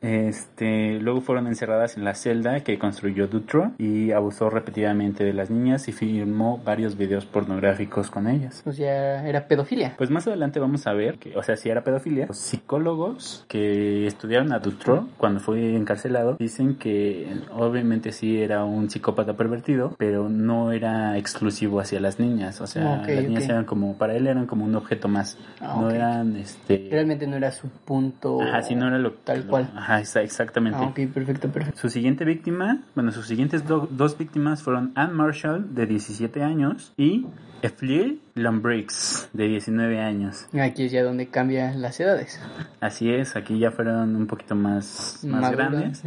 Este, 0.00 0.98
luego 1.00 1.20
fueron 1.20 1.46
encerradas 1.46 1.96
en 1.96 2.04
la 2.04 2.14
celda 2.14 2.60
que 2.60 2.78
construyó 2.78 3.26
Dutro 3.26 3.72
y 3.78 4.12
abusó 4.12 4.48
repetidamente 4.70 5.22
de 5.24 5.32
las 5.32 5.48
niñas 5.48 5.86
y 5.86 5.92
filmó 5.92 6.58
varios 6.64 6.96
videos 6.96 7.24
pornográficos 7.24 8.10
con 8.10 8.26
ellas. 8.26 8.62
O 8.66 8.72
sea, 8.72 9.26
era 9.26 9.46
pedofilia. 9.46 9.94
Pues 9.96 10.10
más 10.10 10.26
adelante 10.26 10.58
vamos 10.58 10.86
a 10.88 10.92
ver 10.92 11.18
que, 11.18 11.36
o 11.36 11.42
sea, 11.44 11.56
si 11.56 11.68
era 11.70 11.84
pedofilia, 11.84 12.26
los 12.26 12.36
psicólogos 12.38 13.44
que 13.48 14.06
estudiaron 14.08 14.52
a 14.52 14.58
Dutro 14.58 15.06
cuando 15.18 15.38
fue 15.38 15.76
encarcelado 15.76 16.36
dicen 16.40 16.74
que 16.74 17.28
obviamente 17.52 18.10
sí 18.10 18.42
era 18.42 18.64
un 18.64 18.90
psicópata 18.90 19.36
pervertido, 19.36 19.94
pero 19.98 20.28
no 20.28 20.72
era 20.72 21.16
exclusivo 21.16 21.78
hacia 21.78 22.00
las 22.00 22.18
niñas, 22.18 22.60
o 22.60 22.66
sea, 22.66 23.02
Ok, 23.02 23.08
las 23.08 23.24
niñas 23.28 23.44
ok. 23.44 23.50
eran 23.50 23.64
como 23.66 23.96
para 23.96 24.16
él 24.16 24.26
eran 24.26 24.46
como 24.46 24.64
un 24.64 24.74
objeto 24.74 25.06
más, 25.06 25.38
Ah, 25.60 25.76
no 25.78 25.86
ok. 25.88 25.94
eran 25.94 26.36
este 26.36 26.88
Realmente 26.90 27.26
no 27.28 27.36
era 27.36 27.52
su 27.52 27.68
punto. 27.68 28.40
Ajá, 28.42 28.62
sí, 28.62 28.74
no 28.74 28.88
era 28.88 28.98
lo 28.98 29.12
Tal 29.12 29.46
cual. 29.46 29.70
Ajá, 29.74 29.94
Ajá, 29.96 30.00
exa- 30.00 30.22
exactamente. 30.22 30.78
Ah, 30.82 30.88
ok, 30.88 31.00
perfecto, 31.14 31.48
perfecto. 31.50 31.80
Su 31.80 31.88
siguiente 31.90 32.24
víctima, 32.24 32.78
bueno, 32.96 33.12
sus 33.12 33.26
siguientes 33.28 33.66
do- 33.66 33.88
dos 33.90 34.16
víctimas 34.18 34.45
fueron 34.54 34.92
Anne 34.94 35.12
Marshall, 35.14 35.74
de 35.74 35.86
17 35.86 36.42
años, 36.42 36.92
y 36.96 37.26
Efliel 37.62 38.20
Lombrix, 38.34 39.28
de 39.32 39.48
19 39.48 39.98
años. 40.00 40.46
Aquí 40.60 40.84
es 40.84 40.92
ya 40.92 41.02
donde 41.02 41.26
cambian 41.28 41.80
las 41.80 41.98
edades. 41.98 42.38
Así 42.80 43.10
es, 43.10 43.34
aquí 43.34 43.58
ya 43.58 43.70
fueron 43.70 44.14
un 44.14 44.26
poquito 44.26 44.54
más, 44.54 45.20
más 45.24 45.40
Maduras, 45.40 45.70
grandes 45.72 46.02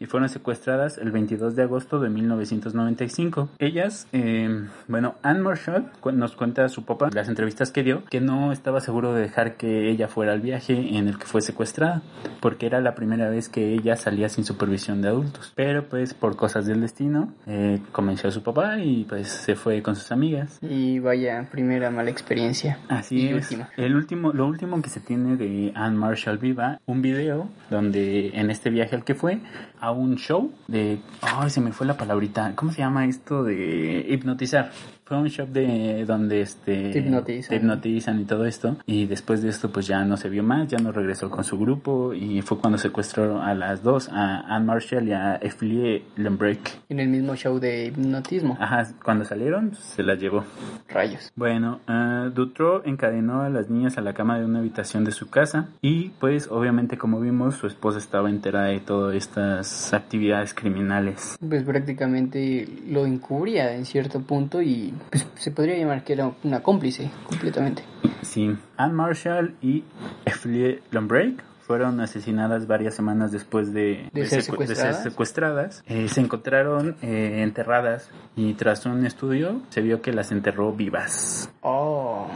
y 0.00 0.06
fueron 0.06 0.30
secuestradas 0.30 0.96
el 0.96 1.10
22 1.12 1.54
de 1.56 1.62
agosto 1.64 2.00
de 2.00 2.08
1995. 2.08 3.50
Ellas, 3.58 4.06
eh, 4.12 4.66
bueno, 4.88 5.16
Anne 5.22 5.40
Marshall 5.40 5.90
cu- 6.00 6.12
nos 6.12 6.34
cuenta 6.34 6.64
a 6.64 6.68
su 6.70 6.84
papá, 6.86 7.10
las 7.12 7.28
entrevistas 7.28 7.70
que 7.70 7.82
dio, 7.82 8.04
que 8.06 8.22
no 8.22 8.50
estaba 8.50 8.80
seguro 8.80 9.12
de 9.12 9.20
dejar 9.20 9.56
que 9.58 9.90
ella 9.90 10.08
fuera 10.08 10.32
al 10.32 10.40
viaje 10.40 10.96
en 10.96 11.06
el 11.06 11.18
que 11.18 11.26
fue 11.26 11.42
secuestrada, 11.42 12.00
porque 12.40 12.64
era 12.64 12.80
la 12.80 12.94
primera 12.94 13.28
vez 13.28 13.50
que 13.50 13.74
ella 13.74 13.96
salía 13.96 14.30
sin 14.30 14.44
supervisión 14.44 15.02
de 15.02 15.08
adultos. 15.08 15.52
Pero 15.54 15.86
pues 15.88 16.14
por 16.14 16.34
cosas 16.36 16.64
del 16.64 16.80
destino, 16.80 17.34
eh, 17.46 17.67
convenció 17.92 18.28
a 18.28 18.32
su 18.32 18.42
papá 18.42 18.78
y 18.78 19.04
pues 19.04 19.28
se 19.28 19.54
fue 19.54 19.82
con 19.82 19.96
sus 19.96 20.10
amigas. 20.12 20.58
Y 20.62 20.98
vaya, 20.98 21.48
primera 21.50 21.90
mala 21.90 22.10
experiencia. 22.10 22.78
Así 22.88 23.16
Y 23.20 23.28
es. 23.28 23.34
última. 23.34 23.68
El 23.76 23.94
último, 23.94 24.32
lo 24.32 24.46
último 24.46 24.80
que 24.82 24.90
se 24.90 25.00
tiene 25.00 25.36
de 25.36 25.72
Anne 25.74 25.96
Marshall 25.96 26.38
viva, 26.38 26.80
un 26.86 27.02
video 27.02 27.48
donde 27.70 28.30
en 28.34 28.50
este 28.50 28.70
viaje 28.70 28.96
al 28.96 29.04
que 29.04 29.14
fue 29.14 29.40
a 29.80 29.90
un 29.92 30.16
show 30.16 30.52
de, 30.66 31.00
ay, 31.22 31.50
se 31.50 31.60
me 31.60 31.72
fue 31.72 31.86
la 31.86 31.96
palabrita, 31.96 32.52
¿cómo 32.54 32.72
se 32.72 32.78
llama 32.78 33.06
esto 33.06 33.44
de 33.44 34.06
hipnotizar? 34.08 34.70
Fue 35.08 35.16
un 35.16 35.30
show 35.30 35.46
de 35.50 36.04
donde 36.06 36.42
este 36.42 36.90
Te 36.90 36.98
hipnotizan. 36.98 37.48
te 37.48 37.56
hipnotizan 37.56 38.20
y 38.20 38.24
todo 38.26 38.44
esto 38.44 38.76
y 38.84 39.06
después 39.06 39.40
de 39.40 39.48
esto 39.48 39.72
pues 39.72 39.86
ya 39.86 40.04
no 40.04 40.18
se 40.18 40.28
vio 40.28 40.42
más, 40.42 40.68
ya 40.68 40.76
no 40.76 40.92
regresó 40.92 41.30
con 41.30 41.44
su 41.44 41.58
grupo 41.58 42.12
y 42.12 42.42
fue 42.42 42.58
cuando 42.58 42.76
secuestró 42.76 43.40
a 43.40 43.54
las 43.54 43.82
dos, 43.82 44.10
a 44.12 44.40
Anne 44.54 44.66
Marshall 44.66 45.08
y 45.08 45.12
a 45.12 45.36
Eflie 45.36 46.04
Lembreak. 46.16 46.80
En 46.90 47.00
el 47.00 47.08
mismo 47.08 47.34
show 47.36 47.58
de 47.58 47.86
hipnotismo. 47.86 48.58
Ajá, 48.60 48.86
cuando 49.02 49.24
salieron 49.24 49.74
se 49.74 50.02
las 50.02 50.18
llevó. 50.20 50.44
Rayos. 50.90 51.32
Bueno, 51.34 51.80
uh, 51.88 52.28
Dutro 52.28 52.84
encadenó 52.84 53.40
a 53.40 53.48
las 53.48 53.70
niñas 53.70 53.96
a 53.96 54.02
la 54.02 54.12
cama 54.12 54.38
de 54.38 54.44
una 54.44 54.58
habitación 54.58 55.04
de 55.04 55.12
su 55.12 55.30
casa 55.30 55.70
y 55.80 56.10
pues 56.20 56.48
obviamente 56.50 56.98
como 56.98 57.18
vimos 57.18 57.54
su 57.54 57.66
esposa 57.66 57.96
estaba 57.96 58.28
enterada 58.28 58.66
de 58.66 58.80
todas 58.80 59.16
estas 59.16 59.94
actividades 59.94 60.52
criminales. 60.52 61.38
Pues 61.48 61.62
prácticamente 61.62 62.68
lo 62.90 63.06
encubría 63.06 63.74
en 63.74 63.86
cierto 63.86 64.20
punto 64.20 64.60
y 64.60 64.92
se 65.36 65.50
podría 65.50 65.76
llamar 65.76 66.04
que 66.04 66.12
era 66.14 66.32
una 66.44 66.62
cómplice 66.62 67.10
completamente. 67.26 67.82
Sí, 68.22 68.56
Anne 68.76 68.94
Marshall 68.94 69.54
y 69.62 69.84
Eflie 70.24 70.82
Lombrake 70.90 71.47
fueron 71.68 72.00
asesinadas 72.00 72.66
varias 72.66 72.94
semanas 72.94 73.30
después 73.30 73.72
de, 73.72 74.08
¿De 74.12 74.24
ser 74.26 74.40
secu- 74.40 74.50
secuestradas? 74.52 75.02
secuestradas. 75.04 75.84
Eh, 75.86 76.08
se 76.08 76.20
encontraron 76.20 76.96
eh, 77.02 77.42
enterradas 77.44 78.08
y 78.34 78.54
tras 78.54 78.84
un 78.86 79.06
estudio 79.06 79.60
se 79.68 79.82
vio 79.82 80.02
que 80.02 80.12
las 80.12 80.32
enterró 80.32 80.72
vivas. 80.72 81.50
Oh, 81.60 82.26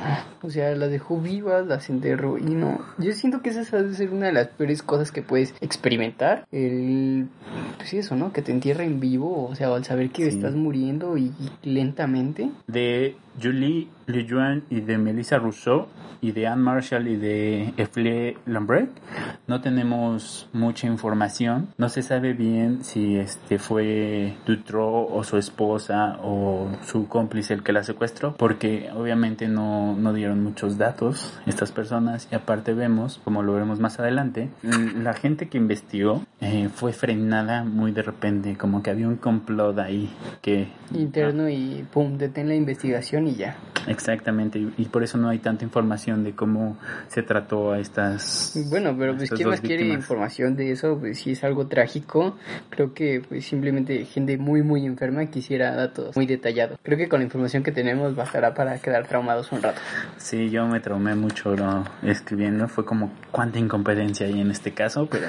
o 0.42 0.50
sea, 0.50 0.74
las 0.76 0.90
dejó 0.90 1.18
vivas, 1.18 1.66
las 1.66 1.88
enterró 1.88 2.36
y 2.38 2.42
no. 2.54 2.78
Yo 2.98 3.12
siento 3.12 3.40
que 3.42 3.48
esa 3.50 3.78
debe 3.78 3.94
ser 3.94 4.10
una 4.10 4.26
de 4.26 4.32
las 4.34 4.48
peores 4.48 4.82
cosas 4.82 5.10
que 5.10 5.22
puedes 5.22 5.54
experimentar. 5.60 6.46
El, 6.52 7.28
pues 7.78 7.94
eso, 7.94 8.14
¿no? 8.14 8.32
Que 8.32 8.42
te 8.42 8.52
entierren 8.52 9.00
vivo, 9.00 9.48
o 9.48 9.54
sea, 9.54 9.68
al 9.74 9.84
saber 9.84 10.10
que 10.10 10.30
Sí. 10.30 10.36
estás 10.36 10.54
muriendo 10.54 11.16
y, 11.16 11.32
y 11.62 11.68
lentamente. 11.70 12.50
de 12.66 13.16
Julie 13.40 13.88
Lejuan 14.06 14.64
y 14.70 14.80
de 14.80 14.98
Melissa 14.98 15.38
Rousseau 15.38 15.86
y 16.20 16.32
de 16.32 16.46
Anne 16.46 16.62
Marshall 16.62 17.08
y 17.08 17.16
de 17.16 17.74
Efle 17.76 18.36
Lambert 18.46 18.90
no 19.46 19.60
tenemos 19.60 20.48
mucha 20.52 20.86
información. 20.86 21.68
No 21.78 21.88
se 21.88 22.02
sabe 22.02 22.32
bien 22.32 22.84
si 22.84 23.16
este 23.16 23.58
fue 23.58 24.34
Dutro 24.46 25.06
o 25.06 25.24
su 25.24 25.36
esposa 25.36 26.18
o 26.22 26.68
su 26.86 27.08
cómplice 27.08 27.54
el 27.54 27.62
que 27.62 27.72
la 27.72 27.82
secuestró 27.82 28.36
porque 28.36 28.90
obviamente 28.94 29.48
no, 29.48 29.96
no 29.96 30.12
dieron 30.12 30.42
muchos 30.42 30.78
datos 30.78 31.38
estas 31.46 31.72
personas. 31.72 32.28
Y 32.30 32.34
aparte 32.34 32.72
vemos 32.72 33.20
como 33.24 33.42
lo 33.42 33.54
veremos 33.54 33.80
más 33.80 33.98
adelante 33.98 34.50
la 34.62 35.12
gente 35.12 35.48
que 35.48 35.58
investigó 35.58 36.22
eh, 36.40 36.68
fue 36.72 36.92
frenada 36.92 37.64
muy 37.64 37.92
de 37.92 38.02
repente 38.02 38.56
como 38.56 38.82
que 38.82 38.90
había 38.90 39.08
un 39.08 39.16
complot 39.16 39.78
ahí 39.78 40.10
que 40.40 40.68
Interno 40.94 41.48
y 41.48 41.84
pum, 41.90 42.16
detén 42.18 42.48
la 42.48 42.54
investigación 42.54 43.21
y 43.28 43.34
ya. 43.34 43.56
Exactamente, 43.86 44.58
y, 44.58 44.72
y 44.78 44.84
por 44.86 45.02
eso 45.02 45.18
no 45.18 45.28
hay 45.28 45.38
tanta 45.38 45.64
información 45.64 46.22
de 46.22 46.32
cómo 46.32 46.76
se 47.08 47.22
trató 47.22 47.72
a 47.72 47.80
estas. 47.80 48.56
Bueno, 48.70 48.94
pero 48.96 49.16
pues 49.16 49.30
quién 49.30 49.48
más 49.48 49.60
quiere 49.60 49.88
información 49.88 50.56
de 50.56 50.72
eso, 50.72 50.98
pues 50.98 51.18
si 51.18 51.32
es 51.32 51.44
algo 51.44 51.66
trágico, 51.66 52.36
creo 52.70 52.94
que 52.94 53.22
pues 53.28 53.44
simplemente 53.44 54.04
gente 54.04 54.38
muy 54.38 54.62
muy 54.62 54.86
enferma 54.86 55.26
quisiera 55.26 55.74
datos 55.74 56.16
muy 56.16 56.26
detallados. 56.26 56.78
Creo 56.82 56.96
que 56.98 57.08
con 57.08 57.20
la 57.20 57.24
información 57.24 57.62
que 57.62 57.72
tenemos 57.72 58.14
bastará 58.14 58.54
para 58.54 58.78
quedar 58.78 59.06
traumados 59.06 59.50
un 59.52 59.62
rato. 59.62 59.80
Sí, 60.16 60.50
yo 60.50 60.66
me 60.66 60.80
traumé 60.80 61.14
mucho 61.14 61.54
¿no? 61.56 61.84
escribiendo, 62.02 62.68
fue 62.68 62.84
como 62.84 63.12
cuánta 63.30 63.58
incompetencia 63.58 64.26
hay 64.26 64.40
en 64.40 64.50
este 64.50 64.72
caso, 64.72 65.06
pero. 65.06 65.26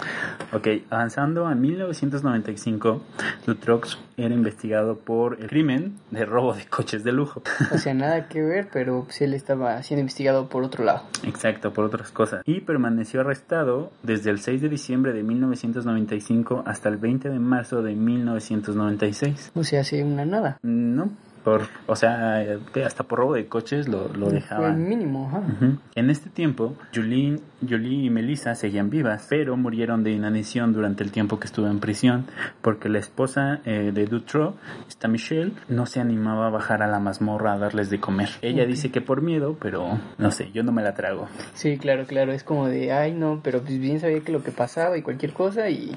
ok, 0.52 0.68
avanzando 0.90 1.46
a 1.46 1.54
1995, 1.54 3.02
Dutrox 3.46 3.98
era 4.16 4.34
investigado 4.34 4.98
por 4.98 5.40
el 5.40 5.48
crimen 5.48 5.94
de 6.10 6.24
robo 6.24 6.54
de 6.54 6.66
coches 6.66 7.04
de 7.04 7.12
lujo. 7.12 7.31
O 7.72 7.78
sea, 7.78 7.94
nada 7.94 8.28
que 8.28 8.42
ver, 8.42 8.68
pero 8.72 9.04
pues 9.04 9.20
él 9.22 9.34
estaba 9.34 9.82
siendo 9.82 10.00
investigado 10.00 10.48
por 10.48 10.64
otro 10.64 10.84
lado. 10.84 11.02
Exacto, 11.24 11.72
por 11.72 11.84
otras 11.84 12.10
cosas. 12.10 12.42
Y 12.44 12.60
permaneció 12.60 13.20
arrestado 13.20 13.90
desde 14.02 14.30
el 14.30 14.40
6 14.40 14.62
de 14.62 14.68
diciembre 14.68 15.12
de 15.12 15.22
1995 15.22 16.64
hasta 16.66 16.88
el 16.88 16.96
20 16.96 17.30
de 17.30 17.38
marzo 17.38 17.82
de 17.82 17.94
1996. 17.94 19.52
O 19.54 19.64
sea, 19.64 19.80
hace 19.80 20.02
una 20.02 20.24
nada. 20.24 20.58
No, 20.62 21.10
por, 21.44 21.62
o 21.86 21.96
sea, 21.96 22.42
eh, 22.42 22.58
hasta 22.84 23.04
por 23.04 23.18
robo 23.20 23.34
de 23.34 23.46
coches 23.46 23.88
lo, 23.88 24.08
lo 24.08 24.26
Fue 24.26 24.28
el 24.28 24.34
dejaban. 24.34 24.88
mínimo, 24.88 25.28
ajá. 25.28 25.38
Ujú. 25.38 25.78
En 25.94 26.10
este 26.10 26.30
tiempo, 26.30 26.74
Julie, 26.94 27.38
Julie 27.68 28.04
y 28.06 28.10
Melissa 28.10 28.54
seguían 28.54 28.90
vivas, 28.90 29.26
pero 29.28 29.56
murieron 29.56 30.04
de 30.04 30.12
inanición 30.12 30.72
durante 30.72 31.02
el 31.04 31.10
tiempo 31.12 31.38
que 31.40 31.46
estuvo 31.46 31.66
en 31.66 31.80
prisión, 31.80 32.26
porque 32.60 32.88
la 32.88 32.98
esposa 32.98 33.60
eh, 33.64 33.90
de 33.92 34.06
Dutro, 34.06 34.54
esta 34.88 35.08
Michelle, 35.08 35.52
no 35.68 35.86
se 35.86 36.00
animaba 36.00 36.46
a 36.46 36.50
bajar 36.50 36.82
a 36.82 36.86
la 36.86 36.98
mazmorra 37.00 37.54
a 37.54 37.58
darles 37.58 37.90
de 37.90 37.98
comer. 38.00 38.28
Ella 38.42 38.62
Ok. 38.62 38.68
dice 38.68 38.90
que 38.90 39.00
por 39.00 39.22
miedo, 39.22 39.56
pero 39.60 39.98
no 40.18 40.30
sé, 40.30 40.50
yo 40.52 40.62
no 40.62 40.72
me 40.72 40.82
la 40.82 40.94
trago. 40.94 41.28
Sí, 41.54 41.76
claro, 41.78 42.04
claro, 42.06 42.32
es 42.32 42.44
como 42.44 42.68
de, 42.68 42.92
ay 42.92 43.12
no, 43.12 43.40
pero 43.42 43.60
pues 43.62 43.78
bien 43.78 44.00
sabía 44.00 44.20
que 44.20 44.32
lo 44.32 44.42
que 44.42 44.52
pasaba 44.52 44.96
y 44.96 45.02
cualquier 45.02 45.32
cosa 45.32 45.68
y 45.68 45.92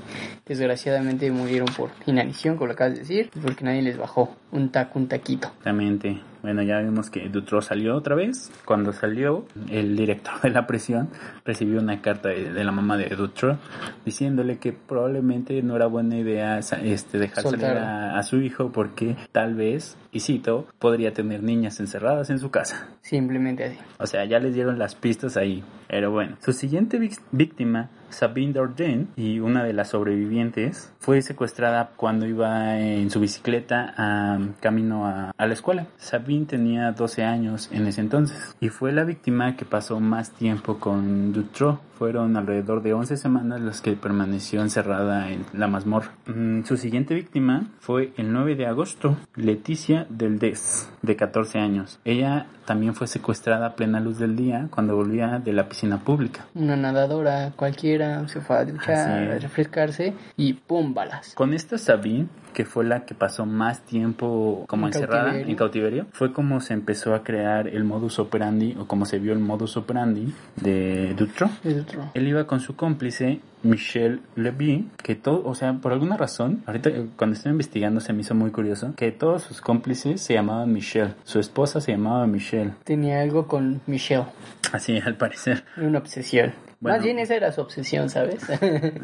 desgraciadamente 0.46 1.30
murieron 1.32 1.68
por 1.76 1.90
inanición, 2.06 2.56
como 2.56 2.68
lo 2.68 2.74
acabas 2.74 2.94
de 2.94 3.00
decir, 3.00 3.30
porque 3.42 3.64
nadie 3.66 3.82
les 3.82 3.98
bajó 3.98 4.36
un 4.52 4.70
taco, 4.70 5.00
un 5.00 5.08
taquito. 5.08 5.35
Exactamente. 5.36 6.20
Bueno, 6.42 6.62
ya 6.62 6.80
vimos 6.80 7.10
que 7.10 7.28
Dutro 7.30 7.62
salió 7.62 7.96
otra 7.96 8.16
vez. 8.16 8.52
Cuando 8.66 8.94
salió, 8.94 9.46
el 9.70 9.96
director 9.98 10.40
de 10.42 10.52
la 10.52 10.68
prisión 10.68 11.10
recibió 11.44 11.80
una 11.82 12.02
carta 12.02 12.30
de, 12.30 12.54
de 12.54 12.64
la 12.64 12.72
mamá 12.72 12.98
de 12.98 13.10
Dutro 13.16 13.58
diciéndole 14.06 14.60
que 14.60 14.72
probablemente 14.72 15.62
no 15.64 15.76
era 15.76 15.88
buena 15.88 16.18
idea 16.18 16.60
este, 16.60 17.18
dejar 17.18 17.44
salir 17.44 17.62
Soltar. 17.62 17.78
a, 17.78 18.20
a 18.20 18.24
su 18.24 18.38
hijo 18.38 18.72
porque 18.72 19.16
tal 19.32 19.56
vez, 19.56 19.98
y 20.12 20.20
cito, 20.20 20.68
podría 20.78 21.14
tener 21.14 21.42
niñas 21.42 21.80
encerradas 21.80 22.30
en 22.30 22.38
su 22.38 22.52
casa. 22.52 22.90
Simplemente 23.02 23.64
así. 23.64 23.78
O 23.98 24.06
sea, 24.06 24.26
ya 24.26 24.38
les 24.40 24.54
dieron 24.54 24.78
las 24.78 24.94
pistas 24.94 25.38
ahí. 25.38 25.64
Pero 25.88 26.12
bueno, 26.12 26.38
su 26.44 26.54
siguiente 26.54 27.00
víctima, 27.32 27.90
Sabine 28.16 28.54
Dordain, 28.54 29.10
y 29.16 29.40
una 29.40 29.64
de 29.64 29.74
las 29.74 29.90
sobrevivientes, 29.90 30.92
fue 31.00 31.22
secuestrada 31.22 31.92
cuando 31.96 32.26
iba 32.26 32.80
en 32.80 33.10
su 33.10 33.20
bicicleta 33.20 33.94
a, 33.98 34.40
camino 34.62 35.06
a, 35.06 35.32
a 35.38 35.46
la 35.46 35.54
escuela. 35.54 35.88
Sabine 35.98 36.46
tenía 36.46 36.92
12 36.92 37.24
años 37.24 37.70
en 37.72 37.88
ese 37.88 38.02
entonces 38.02 38.56
y 38.60 38.70
fue 38.70 38.92
la 38.92 39.04
víctima 39.04 39.56
que 39.56 39.66
pasó 39.66 40.00
más 40.00 40.32
tiempo 40.32 40.80
con 40.80 41.34
Dutro. 41.34 41.82
Fueron 41.98 42.36
alrededor 42.36 42.82
de 42.82 42.94
11 42.94 43.16
semanas 43.16 43.62
las 43.62 43.82
que 43.82 43.94
permaneció 43.94 44.62
encerrada 44.62 45.32
en 45.32 45.46
la 45.54 45.68
mazmorra. 45.68 46.12
Mm, 46.26 46.64
su 46.64 46.76
siguiente 46.76 47.16
víctima 47.16 47.68
fue 47.80 48.12
el 48.18 48.34
9 48.34 48.56
de 48.56 48.66
agosto, 48.66 49.16
Leticia 49.36 50.06
del 50.10 50.38
Des, 50.38 50.90
de 51.02 51.16
14 51.16 51.60
años. 51.60 52.00
Ella 52.04 52.48
también 52.66 52.96
fue 52.96 53.08
secuestrada 53.08 53.68
a 53.68 53.76
plena 53.76 54.00
luz 54.00 54.18
del 54.20 54.36
día 54.36 54.68
cuando 54.72 54.96
volvía 54.96 55.40
de 55.40 55.54
la 55.54 55.70
piscina 55.70 56.00
pública. 56.00 56.48
Una 56.54 56.76
nadadora 56.76 57.54
cualquiera 57.56 58.05
se 58.28 58.42
fue 58.42 58.58
a 58.58 58.66
duchar, 58.66 58.96
a 59.10 59.36
es. 59.36 59.44
refrescarse 59.44 60.14
y 60.38 60.54
pum, 60.54 60.94
balas. 60.94 61.34
Con 61.36 61.54
esta 61.54 61.78
Sabine, 61.78 62.28
que 62.54 62.66
fue 62.66 62.86
la 62.86 63.06
que 63.06 63.14
pasó 63.16 63.46
más 63.46 63.82
tiempo 63.82 64.66
como 64.68 64.88
En 64.88 64.94
encerrada 64.94 65.24
cautiverio. 65.26 65.50
en 65.52 65.56
cautiverio, 65.58 66.06
fue 66.14 66.32
como 66.34 66.62
se 66.62 66.74
empezó 66.74 67.14
a 67.14 67.24
crear 67.24 67.68
el 67.68 67.84
modus 67.84 68.18
operandi 68.20 68.76
o 68.80 68.88
como 68.88 69.06
se 69.06 69.20
vio 69.20 69.34
el 69.34 69.40
modus 69.40 69.76
operandi 69.78 70.34
de 70.56 71.14
Dutro. 71.16 71.50
Es 71.64 71.78
otro. 71.82 72.12
Él 72.14 72.28
iba 72.28 72.46
con 72.48 72.60
su 72.62 72.76
cómplice 72.76 73.42
Michelle 73.64 74.20
Levy, 74.36 74.88
que 75.04 75.16
todo, 75.16 75.44
o 75.46 75.56
sea, 75.56 75.74
por 75.74 75.92
alguna 75.92 76.18
razón, 76.18 76.62
ahorita 76.68 76.90
eh, 76.92 77.08
cuando 77.18 77.36
estoy 77.36 77.52
investigando 77.52 78.00
se 78.00 78.14
me 78.14 78.22
hizo 78.22 78.36
muy 78.36 78.52
curioso, 78.52 78.94
que 78.96 79.12
todos 79.12 79.42
sus 79.42 79.60
cómplices 79.60 80.22
se 80.22 80.36
llamaban 80.36 80.72
Michelle, 80.72 81.16
su 81.24 81.40
esposa 81.40 81.82
se 81.82 81.92
llamaba 81.94 82.28
Michelle, 82.28 82.74
Tenía 82.84 83.22
algo 83.22 83.48
con 83.48 83.82
Michelle, 83.88 84.26
así 84.72 85.00
al 85.00 85.16
parecer. 85.18 85.64
una 85.78 85.98
obsesión. 85.98 86.54
Bueno. 86.80 86.98
Más 86.98 87.04
bien 87.04 87.20
esa 87.20 87.36
era 87.36 87.52
su 87.52 87.62
obsesión, 87.62 88.10
¿sabes? 88.10 88.46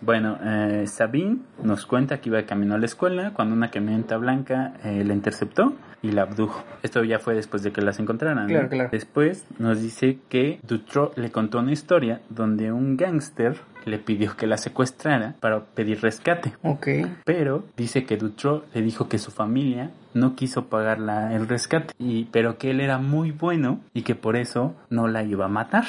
Bueno, 0.00 0.36
eh, 0.42 0.84
Sabine 0.88 1.38
nos 1.62 1.86
cuenta 1.86 2.20
que 2.20 2.28
iba 2.28 2.38
de 2.38 2.44
camino 2.44 2.74
a 2.74 2.78
la 2.78 2.86
escuela 2.86 3.32
cuando 3.34 3.54
una 3.54 3.70
camioneta 3.70 4.16
blanca 4.16 4.74
eh, 4.84 5.04
la 5.04 5.12
interceptó 5.14 5.74
y 6.02 6.10
la 6.10 6.22
abdujo. 6.22 6.64
Esto 6.82 7.04
ya 7.04 7.20
fue 7.20 7.34
después 7.36 7.62
de 7.62 7.70
que 7.70 7.82
las 7.82 8.00
encontraran. 8.00 8.44
¿no? 8.44 8.48
Claro, 8.48 8.68
claro. 8.68 8.88
Después 8.90 9.44
nos 9.60 9.80
dice 9.80 10.18
que 10.28 10.58
Dutroux 10.66 11.12
le 11.16 11.30
contó 11.30 11.60
una 11.60 11.70
historia 11.72 12.20
donde 12.30 12.72
un 12.72 12.96
gángster 12.96 13.56
le 13.84 13.98
pidió 13.98 14.36
que 14.36 14.46
la 14.48 14.56
secuestrara 14.56 15.34
para 15.40 15.60
pedir 15.60 16.00
rescate. 16.00 16.52
ok. 16.62 16.88
Pero 17.24 17.64
dice 17.76 18.04
que 18.04 18.16
Dutroux 18.16 18.62
le 18.74 18.82
dijo 18.82 19.08
que 19.08 19.18
su 19.18 19.30
familia 19.30 19.90
no 20.14 20.34
quiso 20.34 20.66
pagar 20.66 20.98
la- 20.98 21.32
el 21.34 21.48
rescate, 21.48 21.94
y, 21.98 22.24
pero 22.26 22.58
que 22.58 22.70
él 22.70 22.80
era 22.80 22.98
muy 22.98 23.30
bueno 23.30 23.80
y 23.94 24.02
que 24.02 24.14
por 24.14 24.36
eso 24.36 24.74
no 24.90 25.06
la 25.08 25.22
iba 25.22 25.46
a 25.46 25.48
matar. 25.48 25.84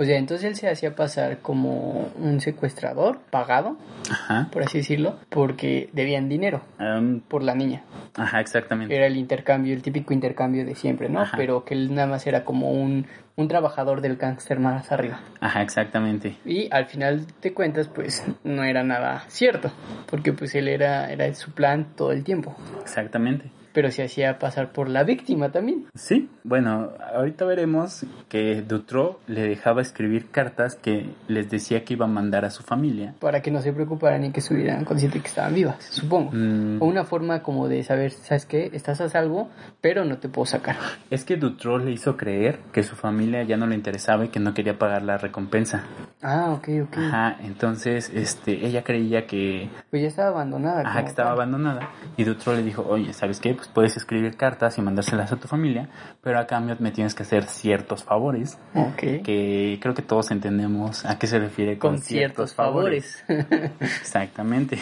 O 0.00 0.04
sea, 0.04 0.16
entonces 0.16 0.46
él 0.46 0.54
se 0.54 0.68
hacía 0.70 0.94
pasar 0.94 1.38
como 1.38 2.08
un 2.20 2.40
secuestrador 2.40 3.18
pagado, 3.30 3.76
Ajá. 4.10 4.48
por 4.52 4.62
así 4.62 4.78
decirlo, 4.78 5.16
porque 5.28 5.90
debían 5.92 6.28
dinero 6.28 6.62
Am, 6.78 7.18
por 7.20 7.42
la 7.42 7.54
niña. 7.56 7.82
ajá, 8.16 8.40
exactamente. 8.40 8.94
Era 8.94 9.06
el 9.06 9.16
intercambio, 9.16 9.74
el 9.74 9.82
típico 9.82 10.14
intercambio 10.14 10.64
de 10.64 10.76
siempre, 10.76 11.08
¿no? 11.08 11.22
Ajá. 11.22 11.36
Pero 11.36 11.64
que 11.64 11.74
él 11.74 11.92
nada 11.94 12.06
más 12.06 12.26
era 12.28 12.44
como 12.44 12.70
un, 12.70 13.06
un 13.34 13.48
trabajador 13.48 14.00
del 14.00 14.16
gángster 14.16 14.60
más 14.60 14.92
arriba. 14.92 15.18
Ajá, 15.40 15.62
exactamente. 15.62 16.36
Y 16.44 16.68
al 16.72 16.86
final 16.86 17.26
de 17.42 17.52
cuentas, 17.52 17.88
pues 17.88 18.24
no 18.44 18.62
era 18.62 18.84
nada 18.84 19.24
cierto, 19.26 19.72
porque 20.08 20.32
pues 20.32 20.54
él 20.54 20.68
era, 20.68 21.10
era 21.10 21.34
su 21.34 21.50
plan 21.50 21.88
todo 21.96 22.12
el 22.12 22.22
tiempo. 22.22 22.54
Exactamente. 22.82 23.50
Pero 23.72 23.90
se 23.90 24.02
hacía 24.02 24.38
pasar 24.38 24.72
por 24.72 24.88
la 24.88 25.04
víctima 25.04 25.50
también. 25.50 25.86
Sí, 25.94 26.28
bueno, 26.44 26.90
ahorita 27.14 27.44
veremos 27.44 28.04
que 28.28 28.62
Dutroux 28.62 29.16
le 29.26 29.42
dejaba 29.42 29.82
escribir 29.82 30.30
cartas 30.30 30.74
que 30.74 31.10
les 31.28 31.50
decía 31.50 31.84
que 31.84 31.94
iba 31.94 32.06
a 32.06 32.08
mandar 32.08 32.44
a 32.44 32.50
su 32.50 32.62
familia. 32.62 33.14
Para 33.20 33.42
que 33.42 33.50
no 33.50 33.60
se 33.60 33.72
preocuparan 33.72 34.24
y 34.24 34.32
que 34.32 34.40
estuvieran 34.40 34.84
conscientes 34.84 35.22
que 35.22 35.28
estaban 35.28 35.54
vivas, 35.54 35.76
supongo. 35.84 36.30
Mm, 36.32 36.80
O 36.82 36.86
una 36.86 37.04
forma 37.04 37.42
como 37.42 37.68
de 37.68 37.82
saber, 37.82 38.10
¿sabes 38.12 38.46
qué? 38.46 38.70
Estás 38.72 39.00
a 39.00 39.08
salvo, 39.08 39.48
pero 39.80 40.04
no 40.04 40.18
te 40.18 40.28
puedo 40.28 40.46
sacar. 40.46 40.76
es 41.10 41.24
que 41.24 41.36
Dutroux 41.36 41.78
le 41.84 41.90
hizo 41.92 42.16
creer 42.16 42.58
que 42.72 42.82
su 42.82 42.96
familia 42.96 43.42
ya 43.42 43.56
no 43.56 43.66
le 43.66 43.74
interesaba 43.74 44.24
y 44.24 44.28
que 44.28 44.40
no 44.40 44.54
quería 44.54 44.78
pagar 44.78 45.02
la 45.02 45.18
recompensa. 45.18 45.84
Ah, 46.22 46.50
ok, 46.52 46.68
ok. 46.84 46.96
Ajá, 46.98 47.36
entonces 47.42 48.10
este, 48.14 48.66
ella 48.66 48.82
creía 48.82 49.26
que, 49.26 49.68
Pues 49.90 50.02
ya 50.02 50.08
estaba 50.08 50.28
abandonada. 50.30 50.82
ajá, 50.82 51.02
que 51.02 51.08
estaba 51.10 51.30
tal. 51.30 51.36
abandonada. 51.38 51.90
Y 52.16 52.24
Dutroux 52.24 52.56
le 52.56 52.62
dijo, 52.62 52.84
oye, 52.88 53.12
¿sabes 53.12 53.40
qué? 53.40 53.54
Pues 53.58 53.66
puedes 53.66 53.96
escribir 53.96 54.36
cartas 54.36 54.78
y 54.78 54.82
mandárselas 54.82 55.32
a 55.32 55.36
tu 55.36 55.48
familia, 55.48 55.88
pero 56.22 56.38
a 56.38 56.46
cambio 56.46 56.76
me 56.78 56.92
tienes 56.92 57.16
que 57.16 57.24
hacer 57.24 57.42
ciertos 57.42 58.04
favores. 58.04 58.56
Ok. 58.72 59.22
Que 59.24 59.78
creo 59.82 59.94
que 59.94 60.02
todos 60.02 60.30
entendemos 60.30 61.04
a 61.04 61.18
qué 61.18 61.26
se 61.26 61.40
refiere 61.40 61.76
con, 61.76 61.94
Con 61.94 62.02
ciertos 62.02 62.54
favores. 62.54 63.24
Exactamente. 63.80 64.78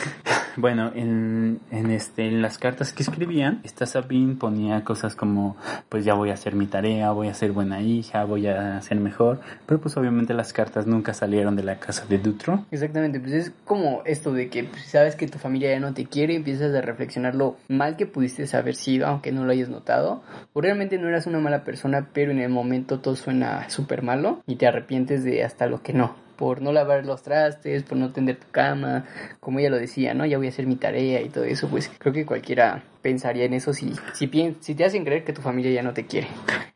Bueno, 0.56 0.92
en, 0.94 1.60
en, 1.70 1.90
este, 1.90 2.28
en 2.28 2.42
las 2.42 2.58
cartas 2.58 2.92
que 2.92 3.02
escribían, 3.02 3.60
esta 3.64 3.86
Sabine 3.86 4.36
ponía 4.36 4.84
cosas 4.84 5.16
como, 5.16 5.56
pues 5.88 6.04
ya 6.04 6.14
voy 6.14 6.30
a 6.30 6.34
hacer 6.34 6.54
mi 6.54 6.66
tarea, 6.66 7.10
voy 7.12 7.28
a 7.28 7.34
ser 7.34 7.52
buena 7.52 7.80
hija, 7.80 8.24
voy 8.24 8.46
a 8.46 8.80
ser 8.82 8.98
mejor, 8.98 9.40
pero 9.66 9.80
pues 9.80 9.96
obviamente 9.96 10.34
las 10.34 10.52
cartas 10.52 10.86
nunca 10.86 11.14
salieron 11.14 11.56
de 11.56 11.62
la 11.62 11.78
casa 11.78 12.06
de 12.06 12.18
Dutro. 12.18 12.64
Exactamente, 12.70 13.20
pues 13.20 13.32
es 13.32 13.52
como 13.64 14.02
esto 14.04 14.32
de 14.32 14.48
que 14.48 14.64
pues, 14.64 14.84
sabes 14.86 15.16
que 15.16 15.26
tu 15.28 15.38
familia 15.38 15.70
ya 15.70 15.80
no 15.80 15.94
te 15.94 16.06
quiere 16.06 16.34
y 16.34 16.36
empiezas 16.36 16.74
a 16.74 16.80
reflexionar 16.80 17.34
lo 17.34 17.56
mal 17.68 17.96
que 17.96 18.06
pudiste 18.06 18.46
haber 18.66 18.74
sido, 18.74 19.06
aunque 19.06 19.32
no 19.32 19.44
lo 19.44 19.52
hayas 19.52 19.68
notado. 19.68 20.22
O 20.52 20.60
realmente 20.60 20.98
no 20.98 21.08
eras 21.08 21.26
una 21.26 21.38
mala 21.38 21.64
persona, 21.64 22.10
pero 22.12 22.32
en 22.32 22.40
el 22.40 22.50
momento 22.50 23.00
todo 23.00 23.16
suena 23.16 23.70
súper 23.70 24.02
malo 24.02 24.42
y 24.46 24.56
te 24.56 24.66
arrepientes 24.66 25.24
de 25.24 25.44
hasta 25.44 25.66
lo 25.66 25.82
que 25.82 25.92
no. 25.92 26.16
Por 26.36 26.60
no 26.60 26.72
lavar 26.72 27.06
los 27.06 27.22
trastes, 27.22 27.82
por 27.84 27.96
no 27.96 28.12
tender 28.12 28.36
tu 28.36 28.50
cama, 28.50 29.06
como 29.40 29.58
ella 29.58 29.70
lo 29.70 29.78
decía, 29.78 30.12
¿no? 30.12 30.26
Ya 30.26 30.36
voy 30.36 30.48
a 30.48 30.50
hacer 30.50 30.66
mi 30.66 30.76
tarea 30.76 31.22
y 31.22 31.30
todo 31.30 31.44
eso, 31.44 31.68
pues 31.68 31.90
creo 31.98 32.12
que 32.12 32.26
cualquiera 32.26 32.82
pensaría 33.06 33.44
en 33.44 33.54
eso 33.54 33.72
si, 33.72 33.92
si, 34.14 34.28
si 34.58 34.74
te 34.74 34.84
hacen 34.84 35.04
creer 35.04 35.22
que 35.22 35.32
tu 35.32 35.40
familia 35.40 35.70
ya 35.70 35.82
no 35.84 35.92
te 35.92 36.06
quiere. 36.06 36.26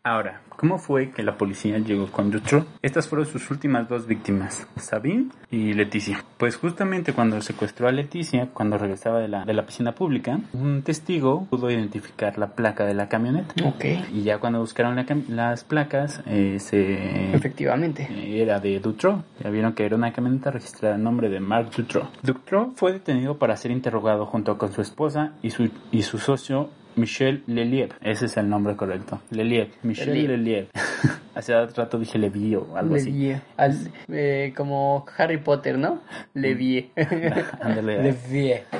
Ahora, 0.04 0.40
¿cómo 0.49 0.78
fue 0.78 1.10
que 1.10 1.25
la 1.25 1.37
policía 1.37 1.76
llegó 1.78 2.06
con 2.06 2.30
Dutro? 2.30 2.64
Estas 2.82 3.08
fueron 3.08 3.26
sus 3.26 3.50
últimas 3.50 3.88
dos 3.88 4.06
víctimas, 4.06 4.66
Sabine 4.76 5.26
y 5.50 5.72
Leticia. 5.75 6.25
Pues 6.38 6.56
justamente 6.56 7.12
cuando 7.12 7.42
secuestró 7.42 7.88
a 7.88 7.92
Leticia, 7.92 8.49
cuando 8.54 8.78
regresaba 8.78 9.18
de 9.18 9.26
la, 9.28 9.44
de 9.44 9.52
la 9.54 9.66
piscina 9.66 9.92
pública, 9.92 10.38
un 10.52 10.82
testigo 10.82 11.46
pudo 11.50 11.68
identificar 11.68 12.38
la 12.38 12.54
placa 12.54 12.87
de 12.87 12.94
la 12.94 13.08
camioneta. 13.08 13.52
Ok, 13.66 13.85
Y 14.14 14.22
ya 14.22 14.38
cuando 14.38 14.61
buscaron 14.61 14.94
la 14.94 15.05
las 15.28 15.64
placas, 15.64 16.22
eh, 16.26 16.59
se... 16.61 17.35
efectivamente. 17.35 18.07
eh, 18.09 18.40
Era 18.40 18.61
de 18.61 18.78
Dutro. 18.78 19.24
Ya 19.42 19.50
vieron 19.50 19.72
que 19.72 19.85
era 19.85 19.96
una 19.96 20.12
camioneta 20.12 20.52
registrada 20.52 20.94
en 20.94 21.02
nombre 21.02 21.28
de 21.28 21.40
Marc 21.40 21.74
Dutro. 21.76 22.09
Dutro 22.22 22.72
fue 22.76 22.92
detenido 22.92 23.37
para 23.38 23.57
ser 23.57 23.72
interrogado 23.72 24.24
junto 24.26 24.57
con 24.57 24.72
su 24.72 24.81
esposa 24.81 25.33
y 25.42 25.50
su, 25.50 25.68
y 25.90 26.02
su 26.02 26.18
socio 26.20 26.70
Michel 26.96 27.42
Leliev. 27.46 27.90
Ese 28.00 28.26
es 28.26 28.37
el 28.37 28.48
nombre 28.48 28.76
correcto. 28.76 29.20
Leliev. 29.30 29.70
Michel 29.83 30.12
Leliev. 30.14 30.30
Leliev. 30.30 30.68
Hace 31.40 31.66
rato 31.74 31.98
dije 31.98 32.18
Levi 32.18 32.55
o 32.55 32.76
algo 32.76 32.94
así. 32.96 33.35
Al- 33.57 33.90
eh, 34.09 34.53
como 34.57 35.07
Harry 35.16 35.38
Potter, 35.38 35.79
¿no? 35.79 36.00
Levié. 36.35 36.90
Ándale. 37.61 38.03
Levié. 38.03 38.64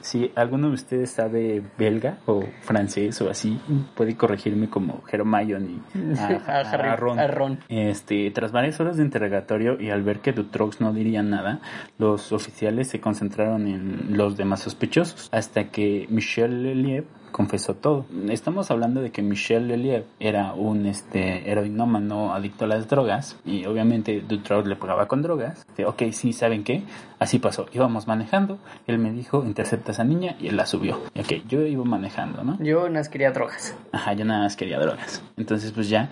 Si 0.00 0.30
alguno 0.34 0.68
de 0.68 0.74
ustedes 0.74 1.10
sabe 1.10 1.62
belga 1.78 2.18
o 2.26 2.42
francés 2.62 3.20
o 3.22 3.30
así, 3.30 3.60
puede 3.94 4.16
corregirme 4.16 4.68
como 4.68 5.02
Hermione 5.10 5.80
a, 6.18 6.26
A 6.26 6.60
Harry- 6.72 6.88
a 6.88 6.96
Ron. 6.96 7.18
a 7.18 7.26
Ron. 7.28 7.58
Este, 7.68 8.30
tras 8.30 8.50
varias 8.52 8.80
horas 8.80 8.96
de 8.96 9.04
interrogatorio 9.04 9.80
y 9.80 9.90
al 9.90 10.02
ver 10.02 10.20
que 10.20 10.32
Dutroux 10.32 10.80
no 10.80 10.92
diría 10.92 11.22
nada, 11.22 11.60
los 11.98 12.32
oficiales 12.32 12.88
se 12.88 13.00
concentraron 13.00 13.66
en 13.68 14.16
los 14.16 14.36
demás 14.36 14.60
sospechosos 14.60 15.28
hasta 15.32 15.64
que 15.70 16.06
Michel 16.10 16.62
Leliev 16.62 17.04
confesó 17.32 17.74
todo. 17.74 18.06
Estamos 18.28 18.70
hablando 18.70 19.00
de 19.00 19.10
que 19.10 19.22
Michel 19.22 19.68
Leliev 19.68 20.04
era 20.20 20.52
un 20.54 20.86
este 20.86 21.50
heroinómano 21.50 22.34
adicto 22.34 22.64
a 22.64 22.68
las 22.68 22.88
drogas 22.88 23.36
y 23.44 23.64
obviamente 23.66 24.20
Dutroux 24.20 24.66
le 24.66 24.76
pagaba 24.76 25.06
con 25.06 25.22
drogas. 25.22 25.66
De, 25.76 25.86
ok, 25.86 26.04
sí, 26.12 26.32
¿saben 26.32 26.64
qué? 26.64 26.82
Así 27.18 27.38
pasó. 27.38 27.66
Íbamos 27.72 28.06
manejando, 28.06 28.58
él 28.86 28.98
me 28.98 29.10
dijo, 29.10 29.44
intercepta 29.44 29.90
a 29.90 29.92
esa 29.92 30.04
niña 30.04 30.36
y 30.38 30.48
él 30.48 30.56
la 30.56 30.66
subió. 30.66 31.00
Ok, 31.18 31.46
yo 31.48 31.62
iba 31.62 31.84
manejando, 31.84 32.44
¿no? 32.44 32.56
Yo 32.62 32.80
nada 32.88 33.00
más 33.00 33.08
quería 33.08 33.32
drogas. 33.32 33.76
Ajá, 33.92 34.12
yo 34.12 34.24
nada 34.24 34.42
más 34.42 34.56
quería 34.56 34.78
drogas. 34.78 35.22
Entonces, 35.36 35.72
pues 35.72 35.88
ya, 35.88 36.10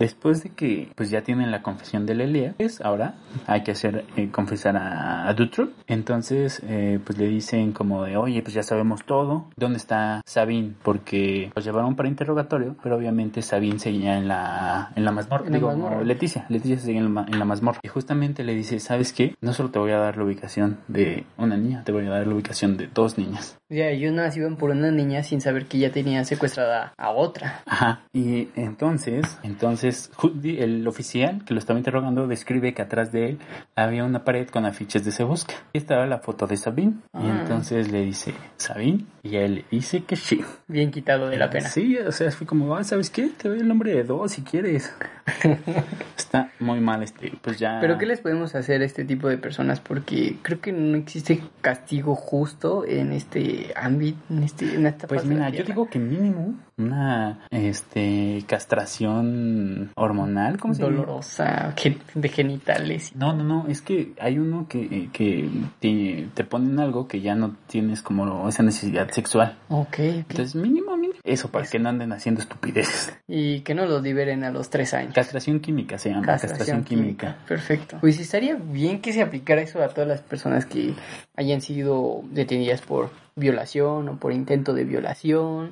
después 0.00 0.42
de 0.42 0.50
que 0.50 0.90
pues 0.96 1.10
ya 1.10 1.22
tienen 1.22 1.52
la 1.52 1.62
confesión 1.62 2.04
de 2.04 2.16
Lelia, 2.16 2.54
pues 2.56 2.80
ahora 2.80 3.14
hay 3.46 3.62
que 3.62 3.70
hacer 3.70 4.04
eh, 4.16 4.30
confesar 4.32 4.76
a, 4.76 5.28
a 5.28 5.34
Dutroux. 5.34 5.70
Entonces, 5.86 6.60
eh, 6.66 6.98
pues 7.04 7.16
le 7.16 7.28
dicen 7.28 7.70
como 7.70 8.02
de, 8.02 8.16
oye, 8.16 8.42
pues 8.42 8.54
ya 8.54 8.64
sabemos 8.64 9.04
todo. 9.04 9.46
¿Dónde 9.56 9.76
está 9.78 10.20
Sabine? 10.26 10.72
Porque 10.82 11.52
los 11.54 11.64
llevaron 11.64 11.94
para 11.94 12.08
interrogatorio, 12.08 12.74
pero 12.82 12.96
obviamente 12.96 13.40
Sabine 13.42 13.78
seguía 13.78 14.18
en 14.18 14.26
la, 14.26 14.90
en 14.96 15.04
la 15.04 15.12
mazmorra. 15.12 15.48
Digo, 15.48 15.68
mazmorra. 15.68 16.02
Leticia, 16.02 16.46
Leticia 16.48 16.78
seguía 16.78 17.00
en 17.00 17.14
la, 17.14 17.24
en 17.28 17.38
la 17.38 17.44
mazmorra. 17.44 17.78
Y 17.84 17.88
justamente 17.88 18.42
le 18.42 18.54
dice, 18.56 18.80
¿sabes 18.80 19.12
qué? 19.12 19.36
No 19.40 19.52
solo 19.52 19.70
te 19.70 19.78
voy 19.78 19.92
a 19.92 19.98
dar 19.98 20.16
la 20.16 20.24
ubicación 20.24 20.39
de 20.88 21.24
una 21.36 21.56
niña, 21.56 21.84
te 21.84 21.92
voy 21.92 22.06
a 22.06 22.10
dar 22.10 22.26
la 22.26 22.34
ubicación 22.34 22.76
de 22.76 22.88
dos 22.92 23.18
niñas. 23.18 23.58
Ellos 23.68 24.12
nada 24.12 24.28
más 24.28 24.36
iban 24.36 24.56
por 24.56 24.70
una 24.70 24.90
niña 24.90 25.22
sin 25.22 25.40
saber 25.40 25.66
que 25.66 25.78
ya 25.78 25.92
tenía 25.92 26.24
secuestrada 26.24 26.92
a 26.98 27.10
otra. 27.10 27.62
Ajá. 27.66 28.00
Y 28.12 28.48
entonces, 28.56 29.38
entonces 29.44 30.10
el 30.44 30.86
oficial 30.88 31.44
que 31.44 31.54
lo 31.54 31.60
estaba 31.60 31.78
interrogando 31.78 32.26
describe 32.26 32.74
que 32.74 32.82
atrás 32.82 33.12
de 33.12 33.28
él 33.30 33.38
había 33.76 34.04
una 34.04 34.24
pared 34.24 34.48
con 34.48 34.64
afiches 34.66 35.04
de 35.04 35.12
se 35.12 35.22
busca. 35.24 35.54
Y 35.72 35.78
estaba 35.78 36.06
la 36.06 36.18
foto 36.18 36.46
de 36.46 36.56
Sabine. 36.56 36.94
Y 37.14 37.18
Ah. 37.28 37.38
entonces 37.42 37.92
le 37.92 38.02
dice, 38.04 38.34
¿Sabine? 38.56 39.04
Y 39.22 39.36
él 39.36 39.54
le 39.56 39.64
dice 39.70 40.02
que 40.04 40.16
sí. 40.16 40.40
Bien 40.66 40.90
quitado 40.90 41.28
de 41.28 41.36
la 41.36 41.50
pena. 41.50 41.68
Sí, 41.68 41.96
o 41.98 42.10
sea, 42.12 42.30
fue 42.32 42.46
como, 42.46 42.74
ah, 42.76 42.82
¿sabes 42.82 43.10
qué? 43.10 43.28
Te 43.40 43.48
doy 43.48 43.60
el 43.60 43.68
nombre 43.68 43.92
de 43.94 44.02
dos 44.04 44.32
si 44.32 44.42
quieres. 44.42 44.92
Está 46.16 46.50
muy 46.58 46.80
mal 46.80 47.02
este, 47.02 47.32
pues 47.40 47.58
ya. 47.58 47.78
Pero 47.80 47.98
¿qué 47.98 48.06
les 48.06 48.20
podemos 48.20 48.54
hacer 48.54 48.82
a 48.82 48.84
este 48.84 49.04
tipo 49.04 49.28
de 49.28 49.38
personas? 49.38 49.80
Porque 49.80 50.29
creo 50.42 50.60
que 50.60 50.72
no 50.72 50.96
existe 50.96 51.42
castigo 51.60 52.14
justo 52.14 52.84
en 52.86 53.12
este 53.12 53.72
ámbito, 53.76 54.18
en, 54.30 54.42
este, 54.42 54.74
en 54.74 54.86
esta 54.86 55.06
Pues 55.06 55.24
mira, 55.24 55.50
yo 55.50 55.64
digo 55.64 55.88
que 55.88 55.98
mínimo 55.98 56.54
una 56.80 57.40
este 57.50 58.44
castración 58.46 59.90
hormonal, 59.94 60.58
¿cómo 60.58 60.74
se? 60.74 60.82
Dolorosa, 60.82 61.74
de 62.14 62.28
genitales. 62.28 63.14
No, 63.14 63.32
no, 63.32 63.44
no, 63.44 63.66
es 63.68 63.80
que 63.80 64.12
hay 64.20 64.38
uno 64.38 64.66
que, 64.68 65.08
que 65.12 65.48
te, 65.80 66.28
te 66.34 66.44
ponen 66.44 66.78
algo 66.80 67.06
que 67.06 67.20
ya 67.20 67.34
no 67.34 67.56
tienes 67.66 68.02
como 68.02 68.48
esa 68.48 68.62
necesidad 68.62 69.10
sexual. 69.10 69.56
Ok, 69.68 69.86
ok. 69.88 69.98
Entonces, 70.00 70.54
mínimo, 70.54 70.96
mínimo. 70.96 71.20
Eso, 71.24 71.50
para 71.50 71.64
Eso. 71.64 71.72
que 71.72 71.78
no 71.78 71.88
anden 71.88 72.12
haciendo 72.12 72.40
estupideces. 72.40 73.14
Y 73.28 73.60
que 73.60 73.74
no 73.74 73.86
los 73.86 74.02
liberen 74.02 74.44
a 74.44 74.50
los 74.50 74.70
tres 74.70 74.94
años. 74.94 75.14
Castración 75.14 75.60
química 75.60 75.98
se 75.98 76.10
llama, 76.10 76.26
castración, 76.26 76.84
química. 76.84 77.36
Perfecto. 77.46 77.98
Pues 78.00 78.18
estaría 78.18 78.54
bien 78.56 79.00
que 79.00 79.12
se 79.12 79.22
aplicara 79.22 79.62
eso 79.62 79.82
a 79.82 79.88
todas 79.88 80.08
las 80.08 80.20
personas 80.20 80.66
que 80.66 80.94
hayan 81.36 81.60
sido 81.60 82.22
detenidas 82.30 82.80
por 82.80 83.10
violación 83.36 84.08
o 84.08 84.16
por 84.16 84.32
intento 84.32 84.74
de 84.74 84.84
violación. 84.84 85.70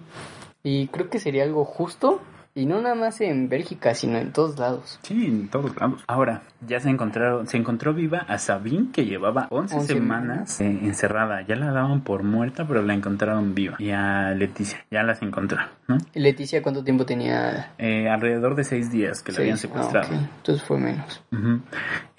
Y 0.68 0.88
creo 0.88 1.08
que 1.08 1.18
sería 1.18 1.44
algo 1.44 1.64
justo. 1.64 2.20
Y 2.54 2.66
no 2.66 2.80
nada 2.80 2.96
más 2.96 3.20
en 3.20 3.48
Bélgica, 3.48 3.94
sino 3.94 4.18
en 4.18 4.32
todos 4.32 4.58
lados. 4.58 4.98
Sí, 5.02 5.26
en 5.26 5.48
todos 5.48 5.76
lados. 5.76 6.02
Ahora, 6.08 6.42
ya 6.66 6.80
se 6.80 6.90
encontraron, 6.90 7.46
se 7.46 7.56
encontró 7.56 7.94
viva 7.94 8.18
a 8.26 8.36
Sabine, 8.38 8.88
que 8.92 9.04
llevaba 9.06 9.46
11, 9.50 9.76
11 9.76 9.86
semanas 9.94 10.60
eh, 10.60 10.66
encerrada. 10.82 11.42
Ya 11.46 11.54
la 11.54 11.70
daban 11.70 12.00
por 12.00 12.24
muerta, 12.24 12.66
pero 12.66 12.82
la 12.82 12.94
encontraron 12.94 13.54
viva. 13.54 13.76
Y 13.78 13.92
a 13.92 14.30
Leticia, 14.32 14.84
ya 14.90 15.04
las 15.04 15.22
encontraron, 15.22 15.68
¿no? 15.86 15.98
¿Y 16.12 16.18
Leticia 16.20 16.60
cuánto 16.60 16.82
tiempo 16.82 17.06
tenía? 17.06 17.70
Eh, 17.78 18.08
alrededor 18.08 18.56
de 18.56 18.64
seis 18.64 18.90
días 18.90 19.22
que 19.22 19.30
la 19.30 19.38
habían 19.38 19.56
Seis. 19.56 19.70
secuestrado. 19.70 20.08
Ah. 20.12 20.28
Entonces 20.38 20.64
fue 20.66 20.78
menos. 20.78 21.22
Ujú. 21.30 21.60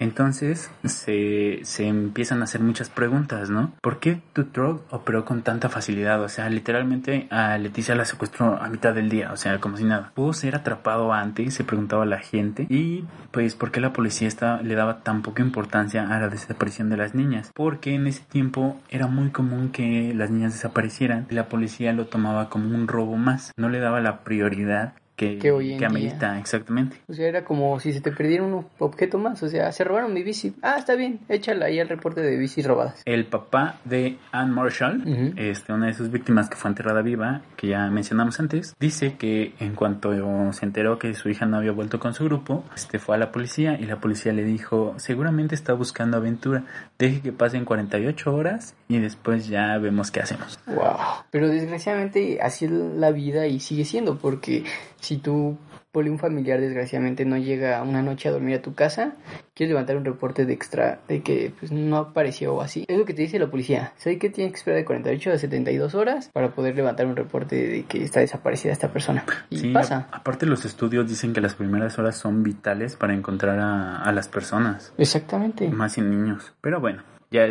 Entonces 0.00 0.70
se, 0.84 1.60
se 1.62 1.86
empiezan 1.86 2.40
a 2.40 2.44
hacer 2.44 2.60
muchas 2.62 2.88
preguntas, 2.88 3.50
¿no? 3.50 3.72
¿Por 3.82 4.00
qué 4.00 4.20
Dutroux 4.34 4.80
operó 4.90 5.24
con 5.24 5.42
tanta 5.42 5.68
facilidad? 5.68 6.22
O 6.22 6.28
sea, 6.28 6.48
literalmente 6.48 7.28
a 7.30 7.56
Leticia 7.58 7.94
la 7.94 8.04
secuestró 8.04 8.60
a 8.60 8.68
mitad 8.68 8.94
del 8.94 9.10
día, 9.10 9.32
o 9.32 9.36
sea, 9.36 9.60
como 9.60 9.76
si 9.76 9.84
nada. 9.84 10.10
Pudo 10.14 10.32
ser 10.32 10.56
atrapado 10.56 11.12
antes, 11.12 11.54
se 11.54 11.64
preguntaba 11.64 12.06
la 12.06 12.18
gente. 12.18 12.66
Y 12.68 13.04
pues, 13.30 13.54
¿por 13.54 13.70
qué 13.70 13.80
la 13.80 13.92
policía 13.92 14.28
le 14.62 14.74
daba 14.74 15.02
tan 15.02 15.22
poca 15.22 15.42
importancia 15.42 16.08
a 16.08 16.18
la 16.18 16.28
desaparición 16.28 16.88
de 16.88 16.96
las 16.96 17.14
niñas? 17.14 17.50
Porque 17.54 17.94
en 17.94 18.06
ese 18.06 18.22
tiempo 18.22 18.80
era 18.88 19.06
muy 19.06 19.30
común 19.30 19.70
que 19.70 20.12
las 20.14 20.30
niñas 20.30 20.54
desaparecieran 20.54 21.26
y 21.30 21.34
la 21.34 21.48
policía 21.48 21.92
lo 21.92 22.06
tomaba 22.06 22.48
como 22.48 22.74
un 22.74 22.88
robo 22.88 23.16
más. 23.16 23.52
No 23.56 23.68
le 23.68 23.80
daba 23.80 24.00
la 24.00 24.20
prioridad 24.24 24.94
que, 25.20 25.38
Que 25.38 25.50
hoy 25.52 25.74
en 25.74 25.78
que 25.78 25.86
día. 25.88 26.38
exactamente. 26.38 26.96
O 27.06 27.12
sea, 27.12 27.28
era 27.28 27.44
como 27.44 27.78
si 27.78 27.92
se 27.92 28.00
te 28.00 28.10
perdiera 28.10 28.42
un 28.42 28.64
objeto 28.78 29.18
más. 29.18 29.42
O 29.42 29.48
sea, 29.48 29.70
se 29.70 29.84
robaron 29.84 30.14
mi 30.14 30.22
bici. 30.22 30.54
Ah, 30.62 30.76
está 30.78 30.94
bien, 30.96 31.20
échala 31.28 31.66
ahí 31.66 31.78
al 31.78 31.88
reporte 31.88 32.22
de 32.22 32.38
bicis 32.38 32.66
robadas. 32.66 33.02
El 33.04 33.26
papá 33.26 33.76
de 33.84 34.16
Anne 34.32 34.52
Marshall, 34.52 35.02
Ujú. 35.06 35.34
este, 35.36 35.72
una 35.74 35.88
de 35.88 35.92
sus 35.92 36.10
víctimas 36.10 36.48
que 36.48 36.56
fue 36.56 36.70
enterrada 36.70 37.02
viva, 37.02 37.42
que 37.56 37.66
ya 37.68 37.88
mencionamos 37.90 38.40
antes, 38.40 38.74
dice 38.80 39.16
que 39.18 39.52
en 39.60 39.74
cuanto 39.74 40.10
se 40.52 40.64
enteró 40.64 40.98
que 40.98 41.12
su 41.14 41.28
hija 41.28 41.44
no 41.44 41.58
había 41.58 41.72
vuelto 41.72 42.00
con 42.00 42.14
su 42.14 42.24
grupo, 42.24 42.64
este, 42.74 42.98
fue 42.98 43.16
a 43.16 43.18
la 43.18 43.30
policía 43.30 43.78
y 43.78 43.84
la 43.84 44.00
policía 44.00 44.32
le 44.32 44.44
dijo, 44.44 44.94
seguramente 44.96 45.54
está 45.54 45.74
buscando 45.74 46.16
aventura, 46.16 46.64
deje 46.98 47.20
que 47.20 47.32
pasen 47.32 47.64
48 47.66 48.34
horas 48.34 48.74
y 48.88 48.98
después 48.98 49.48
ya 49.48 49.76
vemos 49.78 50.10
qué 50.10 50.20
hacemos. 50.20 50.58
Wow. 50.66 50.96
Pero 51.30 51.48
desgraciadamente 51.48 52.38
así 52.40 52.64
es 52.64 52.70
la 52.70 53.10
vida 53.10 53.46
y 53.46 53.60
sigue 53.60 53.84
siendo, 53.84 54.16
porque 54.18 54.64
si 55.00 55.16
tú 55.18 55.56
por 55.92 56.04
un 56.06 56.20
familiar 56.20 56.60
desgraciadamente 56.60 57.24
no 57.24 57.36
llega 57.36 57.82
una 57.82 58.00
noche 58.00 58.28
a 58.28 58.32
dormir 58.32 58.54
a 58.56 58.62
tu 58.62 58.74
casa, 58.74 59.14
quieres 59.54 59.70
levantar 59.72 59.96
un 59.96 60.04
reporte 60.04 60.46
de 60.46 60.52
extra 60.52 61.00
de 61.08 61.20
que 61.22 61.52
pues 61.58 61.72
no 61.72 61.96
apareció 61.96 62.54
o 62.54 62.60
así. 62.60 62.84
Es 62.86 62.96
lo 62.96 63.04
que 63.04 63.12
te 63.12 63.22
dice 63.22 63.40
la 63.40 63.50
policía. 63.50 63.92
Sé 63.96 64.16
que 64.18 64.30
tienes 64.30 64.52
que 64.52 64.58
esperar 64.58 64.78
de 64.78 64.84
48 64.84 65.32
a 65.32 65.38
72 65.38 65.94
horas 65.96 66.30
para 66.32 66.50
poder 66.50 66.76
levantar 66.76 67.06
un 67.06 67.16
reporte 67.16 67.56
de 67.56 67.82
que 67.86 68.04
está 68.04 68.20
desaparecida 68.20 68.72
esta 68.72 68.92
persona. 68.92 69.24
Y 69.50 69.56
Sí, 69.58 69.72
pasa. 69.72 70.06
aparte 70.12 70.46
los 70.46 70.64
estudios 70.64 71.08
dicen 71.08 71.32
que 71.32 71.40
las 71.40 71.56
primeras 71.56 71.98
horas 71.98 72.16
son 72.16 72.44
vitales 72.44 72.94
para 72.94 73.12
encontrar 73.12 73.58
a, 73.58 73.96
a 74.00 74.12
las 74.12 74.28
personas. 74.28 74.92
Exactamente. 74.96 75.68
más 75.70 75.94
sin 75.94 76.08
niños. 76.08 76.52
Pero 76.60 76.78
bueno, 76.78 77.02
ya 77.32 77.46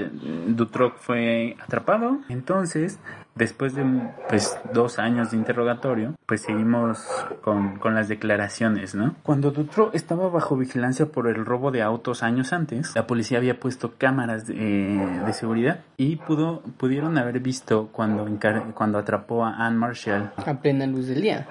Dutroux 0.48 0.94
fue 0.98 1.58
atrapado. 1.62 2.20
Entonces, 2.30 3.00
después 3.40 3.74
de 3.74 3.84
pues 4.30 4.56
dos 4.74 5.00
años 5.00 5.32
de 5.32 5.38
interrogatorio, 5.38 6.14
pues 6.28 6.42
seguimos 6.42 7.00
con, 7.42 7.80
con 7.80 7.96
las 7.96 8.08
declaraciones, 8.08 8.94
¿no? 8.94 9.16
Cuando 9.24 9.50
Dutroux 9.50 9.90
estaba 9.96 10.30
bajo 10.30 10.56
vigilancia 10.56 11.08
por 11.08 11.28
el 11.28 11.44
robo 11.46 11.72
de 11.72 11.82
autos 11.82 12.22
años 12.22 12.54
antes, 12.54 12.94
la 12.96 13.08
policía 13.08 13.40
había 13.40 13.60
puesto 13.60 13.94
cámaras 13.98 14.46
de, 14.46 14.54
eh, 14.96 15.22
de 15.26 15.34
seguridad 15.34 15.80
y 15.98 16.18
pudo, 16.18 16.62
pudieron 16.78 17.18
haber 17.18 17.40
visto 17.40 17.88
cuando, 17.92 18.28
cuando 18.76 19.00
atrapó 19.00 19.44
a 19.46 19.66
Anne 19.66 19.78
Marshall. 19.78 20.32
A 20.46 20.54
plena 20.62 20.86
luz 20.86 21.08
del 21.08 21.22
día. 21.22 21.48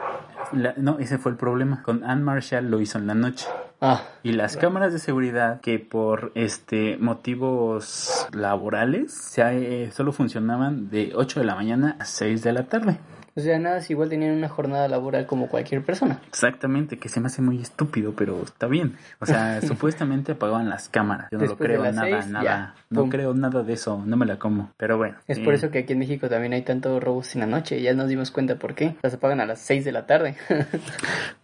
La- 0.53 0.75
no, 0.77 0.99
ese 0.99 1.19
fue 1.19 1.33
el 1.33 1.37
problema. 1.37 1.83
Con 1.83 2.05
Anne 2.05 2.23
Marshall 2.23 2.71
lo 2.71 2.81
hizo 2.81 2.99
en 2.99 3.07
la 3.07 3.15
noche. 3.15 3.47
Ah, 3.81 4.03
Y 4.25 4.33
las 4.33 4.57
cámaras 4.57 4.93
de 4.93 4.99
seguridad 4.99 5.61
que 5.61 5.79
por 5.79 6.33
este 6.35 6.97
motivos 6.99 8.27
laborales 8.33 9.15
se, 9.15 9.43
eh, 9.85 9.91
solo 9.93 10.13
funcionaban 10.13 10.91
de 10.91 11.13
8 11.15 11.41
de 11.41 11.47
la 11.47 11.55
mañana 11.55 11.97
a 12.01 12.05
6 12.05 12.43
de 12.43 12.53
la 12.53 12.65
tarde. 12.65 12.99
O 13.37 13.41
sea, 13.41 13.59
nada, 13.59 13.81
si 13.81 13.93
igual 13.93 14.09
tenían 14.09 14.37
una 14.37 14.49
jornada 14.49 14.89
laboral 14.89 15.27
como 15.27 15.49
cualquier 15.49 15.85
persona. 15.85 16.21
Exactamente, 16.29 16.99
que 16.99 17.09
se 17.09 17.21
me 17.21 17.27
hace 17.27 17.43
muy 17.43 17.61
estúpido, 17.61 18.13
pero 18.17 18.43
está 18.43 18.67
bien. 18.67 18.97
O 19.21 19.27
sea, 19.27 19.61
supuestamente 19.63 20.33
apagaban 20.33 20.69
las 20.69 20.89
cámaras. 20.89 21.29
Yo 21.31 21.39
no 21.39 21.43
Después 21.43 21.61
lo 21.71 21.77
creo 21.81 21.93
nada, 21.93 22.03
seis, 22.23 22.27
nada. 22.33 22.45
ya, 22.45 22.75
no 22.91 23.03
pum. 23.03 23.11
creo 23.11 23.35
nada 23.35 23.63
de 23.63 23.73
eso, 23.73 24.03
no 24.05 24.17
me 24.17 24.27
la 24.27 24.39
como. 24.39 24.71
Pero 24.77 24.97
bueno. 24.97 25.17
Es 25.29 25.39
eh, 25.39 25.45
por 25.45 25.55
eso 25.55 25.71
que 25.71 25.79
aquí 25.81 25.93
en 25.93 26.01
México 26.01 26.29
también 26.29 26.53
hay 26.53 26.63
tantos 26.63 27.03
robos 27.03 27.35
en 27.35 27.41
la 27.41 27.47
noche. 27.47 27.81
Ya 27.81 27.95
nos 27.95 28.09
dimos 28.09 28.31
cuenta 28.31 28.57
por 28.57 28.75
qué. 28.75 28.97
Las 29.03 29.15
apagan 29.15 29.41
a 29.41 29.47
las 29.47 29.61
6 29.61 29.85
de 29.85 29.93
la 29.93 30.07
tarde. 30.07 30.37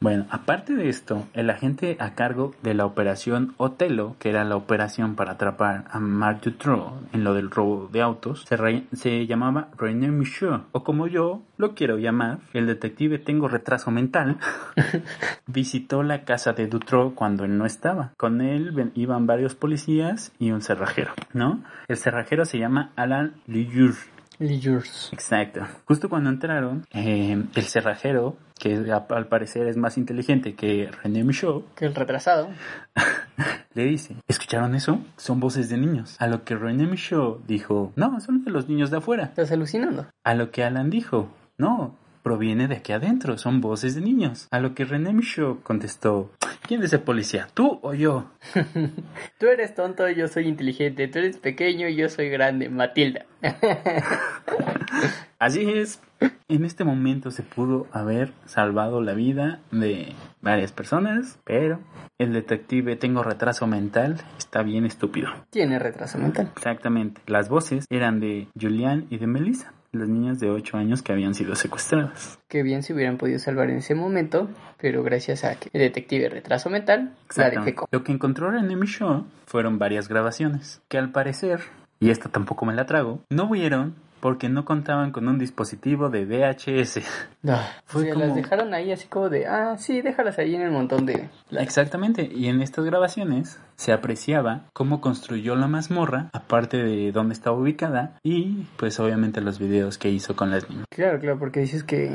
Bueno, 0.01 0.27
aparte 0.31 0.75
de 0.75 0.88
esto, 0.88 1.27
el 1.33 1.49
agente 1.49 1.97
a 1.99 2.14
cargo 2.14 2.55
de 2.62 2.75
la 2.75 2.85
operación 2.85 3.55
Otelo, 3.57 4.16
que 4.18 4.29
era 4.29 4.44
la 4.44 4.57
operación 4.57 5.14
para 5.14 5.33
atrapar 5.33 5.85
a 5.90 5.99
Marc 5.99 6.42
Dutroux 6.42 6.92
en 7.12 7.25
lo 7.25 7.33
del 7.33 7.51
robo 7.51 7.88
de 7.90 8.03
autos, 8.03 8.44
se, 8.47 8.57
re- 8.57 8.85
se 8.92 9.27
llamaba 9.27 9.68
René 9.79 10.09
Michaud, 10.09 10.61
o 10.73 10.85
como 10.85 11.07
yo 11.07 11.42
lo 11.57 11.75
quiero 11.75 11.99
llamar, 11.99 12.38
el 12.53 12.67
detective 12.67 13.19
Tengo 13.19 13.49
Retraso 13.49 13.90
Mental, 13.90 14.38
visitó 15.47 16.03
la 16.03 16.25
casa 16.25 16.53
de 16.53 16.67
Dutroux 16.67 17.14
cuando 17.14 17.45
él 17.45 17.57
no 17.57 17.67
estaba. 17.67 18.12
Con 18.17 18.40
él 18.40 18.93
iban 18.95 19.27
varios 19.27 19.55
policías 19.55 20.33
y 20.38 20.51
un 20.51 20.62
cerrajero, 20.62 21.12
¿no? 21.33 21.62
El 21.88 21.97
cerrajero 21.97 22.45
se 22.45 22.59
llama 22.59 22.93
Alan 22.97 23.35
Lijour. 23.47 23.95
Lijurs. 24.38 25.11
Exacto. 25.12 25.61
Justo 25.85 26.09
cuando 26.09 26.31
entraron, 26.31 26.85
eh, 26.93 27.43
el 27.55 27.62
cerrajero, 27.62 28.37
que 28.59 28.85
al 29.09 29.27
parecer 29.29 29.69
es 29.69 29.77
más 29.77 29.97
inteligente 29.97 30.55
que 30.55 30.90
René 31.03 31.25
Michaud, 31.25 31.62
Que 31.77 31.87
el 31.87 31.95
retrasado. 31.95 32.49
le 33.75 33.85
dice, 33.85 34.17
¿escucharon 34.29 34.75
eso? 34.75 35.01
Son 35.17 35.40
voces 35.40 35.69
de 35.69 35.79
niños. 35.79 36.17
A 36.19 36.27
lo 36.27 36.45
que 36.45 36.57
René 36.57 36.87
Michaud 36.87 37.40
dijo, 37.47 37.93
no, 37.97 38.21
son 38.21 38.45
de 38.45 38.51
los 38.51 38.69
niños 38.69 38.90
de 38.90 38.99
afuera. 38.99 39.25
Estás 39.25 39.53
alucinando. 39.53 40.07
A 40.25 40.35
lo 40.35 40.51
que 40.51 40.64
Alan 40.64 40.90
dijo, 40.90 41.31
no, 41.59 41.97
proviene 42.25 42.69
de 42.69 42.77
aquí 42.77 42.93
adentro, 42.93 43.37
son 43.38 43.61
voces 43.61 43.95
de 43.95 44.01
niños. 44.01 44.49
A 44.51 44.59
lo 44.59 44.75
que 44.75 44.85
René 44.85 45.12
Michaud 45.12 45.59
contestó, 45.62 46.33
¿quién 46.67 46.83
es 46.83 46.93
el 46.93 47.01
policía, 47.01 47.49
tú 47.53 47.79
o 47.83 47.95
yo? 47.95 48.31
Tú 49.38 49.47
eres 49.47 49.75
tonto 49.75 50.09
yo 50.09 50.27
soy 50.29 50.49
inteligente. 50.49 51.07
Tú 51.09 51.19
eres 51.19 51.37
pequeño 51.37 51.87
y 51.88 51.97
yo 51.97 52.09
soy 52.09 52.31
grande. 52.31 52.71
Matilda. 52.71 53.27
Así 55.38 55.71
es. 55.71 56.01
En 56.49 56.64
este 56.64 56.85
momento 56.85 57.31
se 57.31 57.43
pudo 57.43 57.87
haber 57.93 58.33
salvado 58.47 59.03
la 59.03 59.12
vida 59.12 59.61
de 59.71 60.14
varias 60.40 60.73
personas, 60.73 61.38
pero 61.45 61.81
el 62.19 62.33
detective 62.33 62.97
tengo 62.97 63.23
retraso 63.23 63.67
mental, 63.67 64.23
está 64.38 64.62
bien 64.62 64.87
estúpido. 64.87 65.29
Tiene 65.51 65.79
retraso 65.79 66.17
mental. 66.19 66.51
Exactamente. 66.57 67.21
Las 67.27 67.49
voces 67.49 67.85
eran 67.90 68.21
de 68.21 68.49
Julian 68.59 69.07
y 69.11 69.19
de 69.19 69.27
Melissa, 69.27 69.75
las 69.95 70.09
niñas 70.09 70.41
de 70.41 70.51
8 70.51 70.77
años 70.77 71.03
que 71.03 71.13
habían 71.13 71.35
sido 71.35 71.55
secuestradas. 71.55 72.39
Que 72.49 72.63
bien 72.63 72.83
se 72.83 72.93
hubieran 72.95 73.17
podido 73.17 73.39
salvar 73.39 73.71
en 73.71 73.79
ese 73.79 73.95
momento. 73.95 74.49
Pero 74.79 75.03
gracias 75.03 75.45
a 75.45 75.55
que 75.55 75.71
el 75.73 75.81
detective 75.81 76.29
retraso 76.29 76.69
mental 76.69 77.15
la 77.37 77.51
defecó. 77.51 77.89
Lo 77.91 78.05
que 78.05 78.13
encontró 78.13 78.51
René 78.51 78.77
Michaud 78.77 79.25
fueron 79.47 79.79
varias 79.79 80.09
grabaciones, 80.09 80.83
que 80.89 80.99
al 80.99 81.11
parecer, 81.11 81.61
y 82.01 82.11
esta 82.11 82.29
tampoco 82.29 82.67
me 82.67 82.75
la 82.75 82.85
trago, 82.87 83.23
no 83.31 83.49
vieron 83.49 83.95
porque 84.25 84.49
no 84.49 84.65
contaban 84.65 85.13
con 85.13 85.29
un 85.29 85.39
dispositivo 85.39 86.09
de 86.09 86.25
VHS. 86.25 87.01
Ah, 87.47 87.69
Fue 87.85 88.09
como- 88.09 88.25
las 88.25 88.35
dejaron 88.35 88.73
ahí 88.73 88.91
así 88.91 89.07
como 89.07 89.29
de, 89.29 89.47
ah, 89.47 89.77
sí, 89.77 90.01
déjalas 90.01 90.39
ahí 90.39 90.55
en 90.55 90.63
el 90.63 90.71
montón 90.71 91.05
de... 91.05 91.29
Exactamente, 91.51 92.27
y 92.35 92.49
en 92.49 92.63
estas 92.63 92.87
grabaciones 92.87 93.61
se 93.77 93.93
apreciaba 93.93 94.63
cómo 94.73 95.03
construyó 95.03 95.55
la 95.55 95.67
mazmorra, 95.67 96.31
aparte 96.33 96.79
de 96.83 97.13
dónde 97.13 97.35
estaba 97.35 97.55
ubicada, 97.59 98.19
y 98.23 98.67
pues 98.79 98.99
obviamente 98.99 99.43
los 99.43 99.59
videos 99.59 99.99
que 99.99 100.09
hizo 100.09 100.37
con 100.37 100.51
las 100.51 100.71
niñas. 100.71 100.87
Claro, 100.89 101.21
claro, 101.21 101.39
porque 101.39 101.61
dices 101.61 101.85
que 101.85 102.11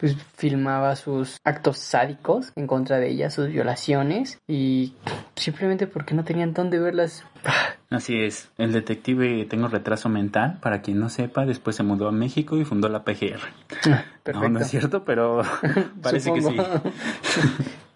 pues 0.00 0.16
filmaba 0.34 0.96
sus 0.96 1.36
actos 1.44 1.76
sádicos 1.78 2.52
en 2.56 2.66
contra 2.66 2.98
de 2.98 3.10
ellas, 3.10 3.34
sus 3.34 3.48
violaciones 3.48 4.38
y 4.48 4.94
simplemente 5.36 5.86
porque 5.86 6.14
no 6.14 6.24
tenían 6.24 6.54
dónde 6.54 6.78
verlas. 6.78 7.24
Así 7.90 8.20
es, 8.20 8.48
el 8.56 8.72
detective 8.72 9.44
tengo 9.46 9.68
retraso 9.68 10.08
mental, 10.08 10.58
para 10.62 10.80
quien 10.80 11.00
no 11.00 11.08
sepa, 11.08 11.44
después 11.44 11.76
se 11.76 11.82
mudó 11.82 12.08
a 12.08 12.12
México 12.12 12.56
y 12.56 12.64
fundó 12.64 12.88
la 12.88 13.04
PGR. 13.04 13.40
Perfecto. 14.22 14.32
No, 14.32 14.48
no 14.48 14.60
es 14.60 14.68
cierto, 14.68 15.04
pero 15.04 15.42
parece 16.02 16.32
que 16.32 16.40
sí. 16.40 16.56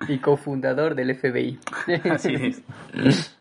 Y 0.08 0.18
cofundador 0.18 0.94
del 0.94 1.14
FBI. 1.14 1.58
Así 2.10 2.34
es. 2.34 2.62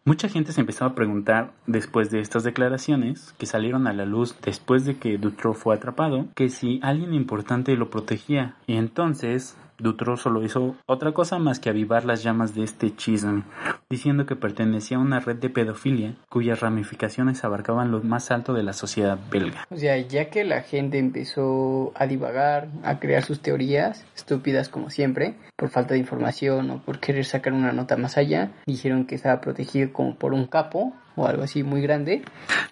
Mucha 0.05 0.27
gente 0.29 0.51
se 0.51 0.61
empezó 0.61 0.85
a 0.85 0.95
preguntar 0.95 1.51
después 1.65 2.09
de 2.09 2.19
estas 2.19 2.43
declaraciones 2.43 3.33
que 3.37 3.45
salieron 3.45 3.87
a 3.87 3.93
la 3.93 4.05
luz 4.05 4.35
después 4.41 4.85
de 4.85 4.95
que 4.95 5.17
Dutroux 5.17 5.55
fue 5.55 5.75
atrapado, 5.75 6.27
que 6.35 6.49
si 6.49 6.79
alguien 6.83 7.13
importante 7.13 7.75
lo 7.75 7.89
protegía. 7.89 8.55
Y 8.67 8.75
entonces 8.75 9.55
Dutroux 9.79 10.17
solo 10.17 10.43
hizo 10.43 10.75
otra 10.85 11.11
cosa 11.13 11.39
más 11.39 11.59
que 11.59 11.69
avivar 11.69 12.05
las 12.05 12.23
llamas 12.23 12.55
de 12.55 12.63
este 12.63 12.95
chisme, 12.95 13.43
diciendo 13.89 14.25
que 14.25 14.35
pertenecía 14.35 14.97
a 14.97 15.01
una 15.01 15.19
red 15.19 15.37
de 15.37 15.49
pedofilia 15.49 16.15
cuyas 16.29 16.59
ramificaciones 16.59 17.43
abarcaban 17.43 17.91
lo 17.91 18.01
más 18.01 18.31
alto 18.31 18.53
de 18.53 18.63
la 18.63 18.73
sociedad 18.73 19.17
belga. 19.31 19.65
O 19.69 19.77
sea, 19.77 19.97
ya 19.97 20.29
que 20.29 20.43
la 20.43 20.61
gente 20.61 20.99
empezó 20.99 21.91
a 21.95 22.07
divagar, 22.07 22.67
a 22.83 22.99
crear 22.99 23.23
sus 23.23 23.41
teorías, 23.41 24.05
estúpidas 24.15 24.69
como 24.69 24.89
siempre, 24.89 25.35
por 25.55 25.69
falta 25.69 25.93
de 25.93 25.99
información 25.99 26.69
o 26.71 26.81
por 26.81 26.99
querer 26.99 27.25
sacar 27.25 27.53
una 27.53 27.71
nota 27.71 27.97
más 27.97 28.17
allá, 28.17 28.51
dijeron 28.65 29.05
que 29.05 29.15
estaba 29.15 29.41
protegido 29.41 29.93
como 29.93 30.15
por 30.15 30.33
un 30.33 30.47
capo 30.47 30.93
o 31.15 31.27
algo 31.27 31.43
así 31.43 31.63
muy 31.63 31.81
grande. 31.81 32.23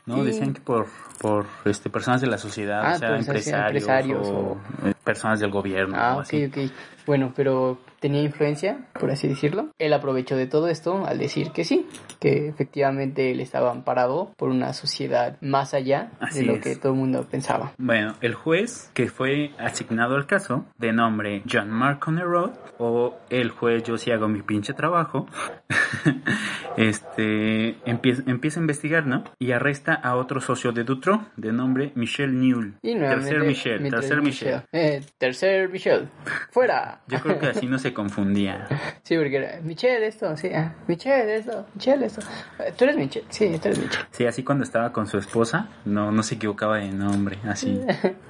No, 0.05 0.23
Y- 0.23 0.27
decían 0.27 0.53
que 0.53 0.61
por, 0.61 0.87
por 1.19 1.45
este, 1.65 1.89
personas 1.89 2.21
de 2.21 2.27
la 2.27 2.37
sociedad, 2.37 2.81
Ah, 2.83 2.93
o 2.95 2.99
sea, 2.99 3.07
pues, 3.09 3.21
o 3.21 3.23
sea, 3.23 3.33
empresarios, 3.33 3.83
empresarios 3.83 4.27
o, 4.27 4.57
eh, 4.87 4.93
personas 5.03 5.39
del 5.39 5.51
gobierno. 5.51 5.95
Ah, 5.97 6.11
o 6.15 6.19
ok, 6.19 6.21
así. 6.21 6.45
ok. 6.45 6.57
Bueno, 7.05 7.33
pero 7.35 7.79
tenía 8.01 8.23
influencia, 8.23 8.79
por 8.99 9.11
así 9.11 9.27
decirlo. 9.27 9.69
Él 9.77 9.93
aprovechó 9.93 10.35
de 10.35 10.47
todo 10.47 10.67
esto 10.67 11.05
al 11.05 11.19
decir 11.19 11.51
que 11.51 11.63
sí, 11.63 11.87
que 12.19 12.47
efectivamente 12.49 13.31
él 13.31 13.39
estaba 13.39 13.71
amparado 13.71 14.33
por 14.37 14.49
una 14.49 14.73
sociedad 14.73 15.37
más 15.39 15.73
allá 15.73 16.11
Así 16.19 16.39
de 16.39 16.45
lo 16.45 16.53
es. 16.55 16.61
que 16.61 16.75
todo 16.75 16.93
el 16.93 16.97
mundo 16.97 17.27
pensaba. 17.29 17.73
Bueno, 17.77 18.15
el 18.21 18.33
juez 18.33 18.89
que 18.95 19.07
fue 19.07 19.51
asignado 19.59 20.15
al 20.15 20.25
caso, 20.25 20.65
de 20.79 20.91
nombre 20.91 21.43
John 21.49 21.69
Mark 21.69 21.99
Connerod, 21.99 22.51
o 22.79 23.15
el 23.29 23.51
juez 23.51 23.83
yo 23.83 23.97
sí 23.97 24.11
hago 24.11 24.27
mi 24.27 24.41
pinche 24.41 24.73
trabajo, 24.73 25.27
este 26.77 27.77
empieza, 27.85 28.23
empieza 28.25 28.59
a 28.59 28.61
investigar, 28.61 29.05
¿no? 29.05 29.23
Y 29.37 29.51
arresta 29.51 29.93
a 29.93 30.15
otro 30.15 30.41
socio 30.41 30.71
de 30.71 30.83
Dutroux, 30.83 31.21
de 31.37 31.51
nombre 31.51 31.91
Michel 31.93 32.39
Newell. 32.39 32.73
Y 32.81 32.97
tercer 32.97 33.43
Michel, 33.43 33.89
tercer 33.89 34.21
Michel. 34.23 34.63
Eh, 34.71 35.01
tercer 35.19 35.69
Michel. 35.69 36.09
Fuera. 36.49 37.01
Yo 37.07 37.19
creo 37.19 37.37
que 37.37 37.47
así 37.47 37.67
no 37.67 37.77
se 37.77 37.90
confundía. 37.93 38.67
Sí, 39.03 39.15
porque 39.17 39.35
era 39.37 39.59
Michel 39.61 40.03
esto, 40.03 40.35
sí, 40.37 40.49
ah, 40.53 40.75
Michel 40.87 41.29
esto, 41.29 41.65
Michel 41.75 42.03
esto. 42.03 42.21
Eh, 42.59 42.73
Tú 42.77 42.83
eres 42.85 42.97
Michel, 42.97 43.23
sí, 43.29 43.57
tú 43.61 43.67
eres 43.69 43.79
Michel. 43.79 43.99
Sí, 44.11 44.25
así 44.25 44.43
cuando 44.43 44.63
estaba 44.63 44.91
con 44.91 45.07
su 45.07 45.17
esposa, 45.17 45.69
no, 45.85 46.11
no 46.11 46.23
se 46.23 46.35
equivocaba 46.35 46.77
de 46.77 46.91
nombre, 46.91 47.37
así. 47.47 47.81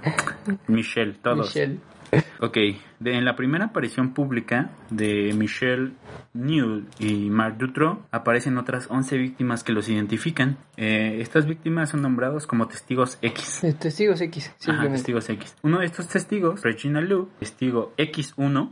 Michel, 0.67 1.17
todos. 1.19 1.47
Michel. 1.47 1.79
Ok, 2.39 2.57
de, 2.99 3.13
en 3.13 3.25
la 3.25 3.35
primera 3.35 3.65
aparición 3.65 4.13
pública 4.13 4.71
de 4.89 5.31
Michelle 5.33 5.91
Newell 6.33 6.85
y 6.99 7.29
Marc 7.29 7.57
Dutroux 7.57 7.99
aparecen 8.11 8.57
otras 8.57 8.87
11 8.89 9.17
víctimas 9.17 9.63
que 9.63 9.73
los 9.73 9.87
identifican. 9.89 10.57
Eh, 10.75 11.19
estas 11.21 11.45
víctimas 11.45 11.89
son 11.89 12.01
nombrados 12.01 12.47
como 12.47 12.67
testigos 12.67 13.17
X. 13.21 13.61
Testigos 13.79 14.21
X, 14.21 14.53
Ajá, 14.67 14.89
testigos 14.89 15.29
X. 15.29 15.55
Uno 15.61 15.79
de 15.79 15.85
estos 15.85 16.07
testigos, 16.07 16.61
Regina 16.63 16.99
Liu, 17.01 17.29
testigo 17.39 17.93
X1, 17.97 18.71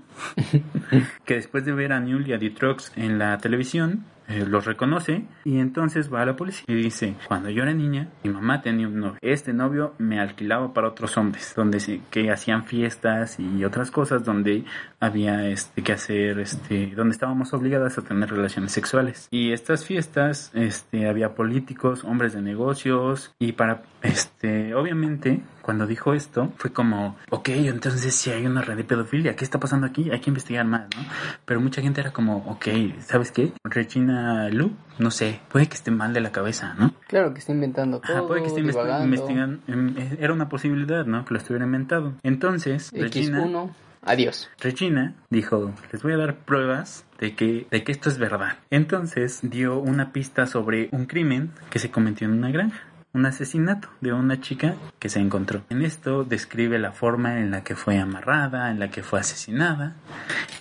que 1.25 1.35
después 1.35 1.63
de 1.65 1.73
ver 1.73 1.93
a 1.93 1.99
Newell 1.99 2.27
y 2.27 2.33
a 2.33 2.37
Dutroux 2.37 2.91
en 2.95 3.19
la 3.19 3.37
televisión, 3.37 4.03
eh, 4.29 4.45
los 4.45 4.65
reconoce 4.65 5.23
y 5.43 5.59
entonces 5.59 6.13
va 6.13 6.21
a 6.21 6.25
la 6.25 6.35
policía 6.35 6.63
y 6.67 6.75
dice, 6.75 7.15
cuando 7.27 7.49
yo 7.49 7.63
era 7.63 7.73
niña, 7.73 8.09
mi 8.23 8.29
mamá 8.29 8.61
tenía 8.61 8.87
un 8.87 8.99
novio. 8.99 9.17
Este 9.21 9.53
novio 9.53 9.95
me 9.97 10.19
alquilaba 10.19 10.71
para 10.71 10.87
otros 10.87 11.17
hombres, 11.17 11.53
donde 11.55 11.79
se, 11.79 12.01
que 12.11 12.31
hacían 12.31 12.63
fiestas 12.63 13.39
y 13.39 13.65
otras 13.65 13.89
cosas 13.89 14.23
donde 14.23 14.65
había 14.99 15.47
este 15.47 15.81
que 15.81 15.93
hacer, 15.93 16.39
este, 16.39 16.93
donde 16.95 17.13
estábamos 17.13 17.53
obligadas 17.53 17.97
a 17.97 18.03
tener 18.03 18.29
relaciones 18.29 18.71
sexuales. 18.71 19.27
Y 19.31 19.51
estas 19.51 19.83
fiestas, 19.83 20.51
este, 20.53 21.07
había 21.07 21.33
políticos, 21.33 22.03
hombres 22.03 22.33
de 22.33 22.41
negocios 22.41 23.33
y 23.39 23.53
para, 23.53 23.81
este, 24.03 24.75
obviamente, 24.75 25.41
cuando 25.69 25.85
dijo 25.85 26.15
esto, 26.15 26.51
fue 26.57 26.73
como, 26.73 27.15
ok, 27.29 27.49
entonces 27.49 28.15
si 28.15 28.31
hay 28.31 28.43
una 28.47 28.63
red 28.63 28.75
de 28.75 28.83
pedofilia, 28.83 29.35
¿qué 29.35 29.43
está 29.45 29.59
pasando 29.59 29.85
aquí? 29.85 30.09
Hay 30.09 30.19
que 30.19 30.31
investigar 30.31 30.65
más, 30.65 30.87
¿no? 30.95 31.03
Pero 31.45 31.61
mucha 31.61 31.83
gente 31.83 32.01
era 32.01 32.11
como, 32.11 32.37
ok, 32.47 32.65
¿sabes 33.01 33.31
qué? 33.31 33.53
Regina 33.63 34.49
Lu, 34.49 34.71
no 34.97 35.11
sé, 35.11 35.41
puede 35.47 35.67
que 35.67 35.75
esté 35.75 35.91
mal 35.91 36.11
de 36.11 36.21
la 36.21 36.31
cabeza, 36.31 36.73
¿no? 36.73 36.95
Claro 37.07 37.33
que 37.33 37.39
está 37.39 37.51
inventando 37.51 37.99
todo, 37.99 38.17
Ajá, 38.17 38.25
puede 38.25 38.41
que 38.41 38.47
esté 38.47 38.63
divagando. 38.63 39.05
investigando, 39.05 39.59
em, 39.67 39.95
eh, 39.95 40.17
era 40.19 40.33
una 40.33 40.49
posibilidad, 40.49 41.05
¿no? 41.05 41.23
Que 41.23 41.35
lo 41.35 41.37
estuviera 41.39 41.65
inventado. 41.65 42.15
Entonces, 42.23 42.89
Regina, 42.91 43.43
X1, 43.45 43.69
adiós. 44.01 44.49
Regina 44.59 45.13
dijo, 45.29 45.71
les 45.91 46.01
voy 46.01 46.13
a 46.13 46.17
dar 46.17 46.35
pruebas 46.37 47.05
de 47.19 47.35
que, 47.35 47.67
de 47.69 47.83
que 47.83 47.91
esto 47.91 48.09
es 48.09 48.17
verdad. 48.17 48.57
Entonces 48.71 49.41
dio 49.43 49.77
una 49.77 50.13
pista 50.13 50.47
sobre 50.47 50.89
un 50.93 51.05
crimen 51.05 51.51
que 51.69 51.77
se 51.77 51.91
cometió 51.91 52.27
en 52.27 52.33
una 52.33 52.49
granja. 52.49 52.88
Un 53.11 53.25
asesinato 53.25 53.89
de 54.01 54.13
una 54.13 54.39
chica 54.39 54.75
que 54.99 55.09
se 55.09 55.19
encontró. 55.19 55.63
En 55.69 55.81
esto 55.81 56.23
describe 56.23 56.77
la 56.77 56.91
forma 56.91 57.39
en 57.39 57.49
la 57.49 57.63
que 57.63 57.75
fue 57.75 57.97
amarrada, 57.97 58.69
en 58.69 58.79
la 58.79 58.91
que 58.91 59.01
fue 59.01 59.19
asesinada. 59.19 59.95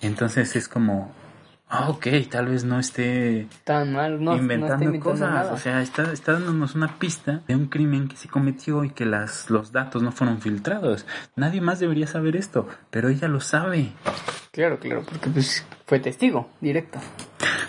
Entonces 0.00 0.56
es 0.56 0.66
como, 0.66 1.12
ah, 1.68 1.90
ok, 1.90 2.06
tal 2.30 2.46
vez 2.46 2.64
no 2.64 2.78
esté 2.78 3.46
Tan 3.64 3.92
mal, 3.92 4.22
no, 4.22 4.32
no 4.32 4.36
inventando, 4.36 4.74
está 4.74 4.84
inventando 4.84 5.12
cosas. 5.12 5.30
nada. 5.30 5.52
O 5.52 5.56
sea, 5.56 5.82
está, 5.82 6.12
está 6.12 6.32
dándonos 6.32 6.74
una 6.74 6.98
pista 6.98 7.42
de 7.46 7.54
un 7.54 7.66
crimen 7.66 8.08
que 8.08 8.16
se 8.16 8.28
cometió 8.28 8.84
y 8.84 8.90
que 8.90 9.04
las, 9.04 9.50
los 9.50 9.72
datos 9.72 10.02
no 10.02 10.12
fueron 10.12 10.40
filtrados. 10.40 11.06
Nadie 11.36 11.60
más 11.60 11.78
debería 11.80 12.06
saber 12.06 12.36
esto, 12.36 12.68
pero 12.90 13.08
ella 13.08 13.28
lo 13.28 13.40
sabe. 13.40 13.92
Claro, 14.52 14.78
claro, 14.78 15.02
porque 15.08 15.28
pues 15.30 15.64
fue 15.86 16.00
testigo 16.00 16.48
directo. 16.60 16.98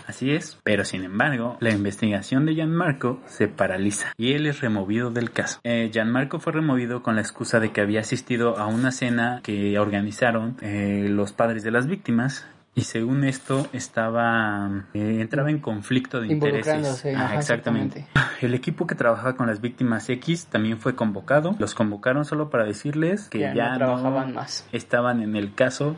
Así 0.07 0.31
es, 0.31 0.57
pero 0.63 0.85
sin 0.85 1.03
embargo, 1.03 1.57
la 1.59 1.69
investigación 1.69 2.47
de 2.47 2.55
Gianmarco 2.55 3.21
se 3.27 3.47
paraliza 3.47 4.11
y 4.17 4.33
él 4.33 4.47
es 4.47 4.59
removido 4.59 5.11
del 5.11 5.29
caso. 5.29 5.59
Eh, 5.63 5.91
Gianmarco 5.93 6.39
fue 6.39 6.51
removido 6.51 7.03
con 7.03 7.13
la 7.15 7.21
excusa 7.21 7.59
de 7.59 7.71
que 7.71 7.81
había 7.81 7.99
asistido 7.99 8.57
a 8.57 8.65
una 8.65 8.91
cena 8.91 9.41
que 9.43 9.77
organizaron 9.77 10.57
eh, 10.61 11.05
los 11.09 11.31
padres 11.31 11.63
de 11.63 11.69
las 11.69 11.85
víctimas. 11.85 12.47
Y 12.75 12.81
según 12.81 13.23
esto, 13.25 13.67
estaba 13.73 14.85
eh, 14.93 15.17
entraba 15.19 15.49
en 15.49 15.59
conflicto 15.59 16.21
de 16.21 16.27
intereses. 16.27 17.05
Ajá, 17.05 17.25
ajá, 17.25 17.35
exactamente. 17.39 18.07
El 18.41 18.53
equipo 18.53 18.87
que 18.87 18.95
trabajaba 18.95 19.35
con 19.35 19.47
las 19.47 19.59
víctimas 19.59 20.09
X 20.09 20.45
también 20.45 20.77
fue 20.79 20.95
convocado. 20.95 21.55
Los 21.59 21.75
convocaron 21.75 22.23
solo 22.25 22.49
para 22.49 22.63
decirles 22.65 23.27
que 23.29 23.39
Ya 23.39 23.53
ya, 23.53 23.69
no 23.71 23.77
trabajaban 23.77 24.33
más. 24.33 24.65
estaban 24.71 25.21
en 25.21 25.35
el 25.35 25.53
caso 25.53 25.95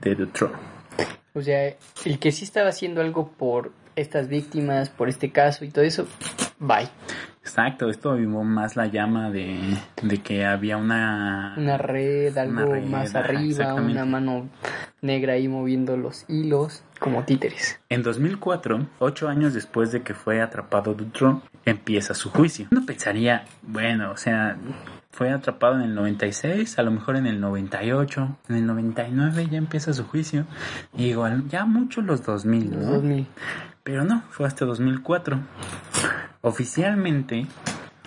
de 0.00 0.14
Dutroux. 0.16 0.52
O 1.34 1.42
sea, 1.42 1.72
el 2.04 2.18
que 2.18 2.32
sí 2.32 2.44
estaba 2.44 2.70
haciendo 2.70 3.00
algo 3.00 3.28
por 3.30 3.72
estas 3.94 4.28
víctimas, 4.28 4.90
por 4.90 5.08
este 5.08 5.30
caso 5.30 5.64
y 5.64 5.70
todo 5.70 5.84
eso, 5.84 6.06
bye. 6.58 6.88
Exacto, 7.40 7.88
esto 7.88 8.10
avivó 8.10 8.44
más 8.44 8.76
la 8.76 8.86
llama 8.88 9.30
de, 9.30 9.58
de 10.02 10.18
que 10.18 10.44
había 10.44 10.76
una... 10.76 11.54
Una 11.56 11.78
red, 11.78 12.36
algo 12.36 12.52
Una 12.52 12.66
red, 12.66 12.84
más 12.84 13.14
arriba, 13.14 13.72
una 13.74 14.04
mano 14.04 14.48
negra 15.00 15.32
ahí 15.32 15.48
moviendo 15.48 15.96
los 15.96 16.26
hilos, 16.28 16.82
como 16.98 17.24
títeres. 17.24 17.80
En 17.88 18.02
2004, 18.02 18.86
ocho 18.98 19.28
años 19.28 19.54
después 19.54 19.92
de 19.92 20.02
que 20.02 20.12
fue 20.12 20.42
atrapado 20.42 20.92
Dutroux, 20.92 21.40
empieza 21.64 22.12
su 22.12 22.30
juicio. 22.30 22.66
Uno 22.70 22.84
pensaría, 22.84 23.44
bueno, 23.62 24.10
o 24.10 24.16
sea, 24.18 24.58
fue 25.10 25.30
atrapado 25.30 25.76
en 25.76 25.82
el 25.82 25.94
96, 25.94 26.78
a 26.78 26.82
lo 26.82 26.90
mejor 26.90 27.16
en 27.16 27.26
el 27.26 27.40
98, 27.40 28.36
en 28.50 28.56
el 28.56 28.66
99 28.66 29.48
ya 29.50 29.58
empieza 29.58 29.94
su 29.94 30.04
juicio. 30.04 30.44
Y 30.96 31.06
igual, 31.06 31.48
ya 31.48 31.64
mucho 31.64 32.02
los 32.02 32.24
2000, 32.24 32.70
Los 32.70 32.78
¿no? 32.78 32.92
2000. 32.92 33.26
Pero 33.84 34.04
no, 34.04 34.22
fue 34.28 34.46
hasta 34.46 34.66
2004. 34.66 35.40
Oficialmente, 36.40 37.46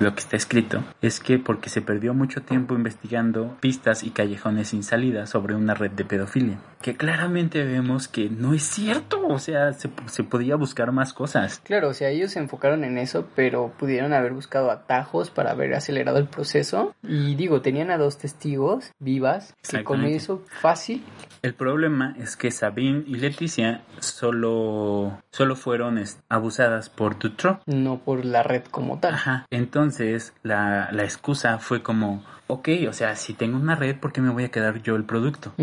lo 0.01 0.15
que 0.15 0.21
está 0.21 0.35
escrito 0.35 0.83
es 1.01 1.19
que 1.19 1.37
porque 1.37 1.69
se 1.69 1.81
perdió 1.81 2.13
mucho 2.13 2.41
tiempo 2.41 2.73
investigando 2.73 3.55
pistas 3.59 4.03
y 4.03 4.09
callejones 4.09 4.69
sin 4.69 4.83
salida 4.83 5.27
sobre 5.27 5.55
una 5.55 5.75
red 5.75 5.91
de 5.91 6.05
pedofilia. 6.05 6.59
Que 6.81 6.97
claramente 6.97 7.63
vemos 7.63 8.07
que 8.07 8.29
no 8.29 8.53
es 8.55 8.63
cierto, 8.63 9.27
o 9.27 9.37
sea, 9.37 9.73
se, 9.73 9.91
se 10.07 10.23
podía 10.23 10.55
buscar 10.55 10.91
más 10.91 11.13
cosas. 11.13 11.61
Claro, 11.63 11.89
o 11.89 11.93
sea, 11.93 12.09
ellos 12.09 12.31
se 12.31 12.39
enfocaron 12.39 12.83
en 12.83 12.97
eso, 12.97 13.27
pero 13.35 13.71
pudieron 13.77 14.13
haber 14.13 14.33
buscado 14.33 14.71
atajos 14.71 15.29
para 15.29 15.51
haber 15.51 15.75
acelerado 15.75 16.17
el 16.17 16.27
proceso. 16.27 16.95
Y 17.03 17.35
digo, 17.35 17.61
tenían 17.61 17.91
a 17.91 17.97
dos 17.97 18.17
testigos 18.17 18.91
vivas, 18.99 19.53
que 19.69 19.83
con 19.83 20.03
eso 20.05 20.43
fácil 20.61 21.03
El 21.43 21.53
problema 21.53 22.15
es 22.17 22.35
que 22.35 22.49
Sabine 22.49 23.03
y 23.05 23.15
Leticia 23.15 23.83
solo, 23.99 25.19
solo 25.31 25.55
fueron 25.55 26.01
abusadas 26.29 26.89
por 26.89 27.19
Dutroux. 27.19 27.59
no 27.67 27.99
por 27.99 28.25
la 28.25 28.41
red 28.43 28.63
como 28.71 28.99
tal. 28.99 29.13
Ajá. 29.13 29.45
Entonces 29.51 29.90
Entonces 29.91 30.33
la, 30.43 30.87
la 30.93 31.03
excusa 31.03 31.57
fue 31.59 31.83
como, 31.83 32.23
ok, 32.47 32.69
o 32.87 32.93
sea, 32.93 33.17
si 33.17 33.33
tengo 33.33 33.57
una 33.57 33.75
red, 33.75 33.97
¿por 33.97 34.13
qué 34.13 34.21
me 34.21 34.29
voy 34.29 34.45
a 34.45 34.49
quedar 34.49 34.81
yo 34.81 34.95
el 34.95 35.03
producto? 35.03 35.53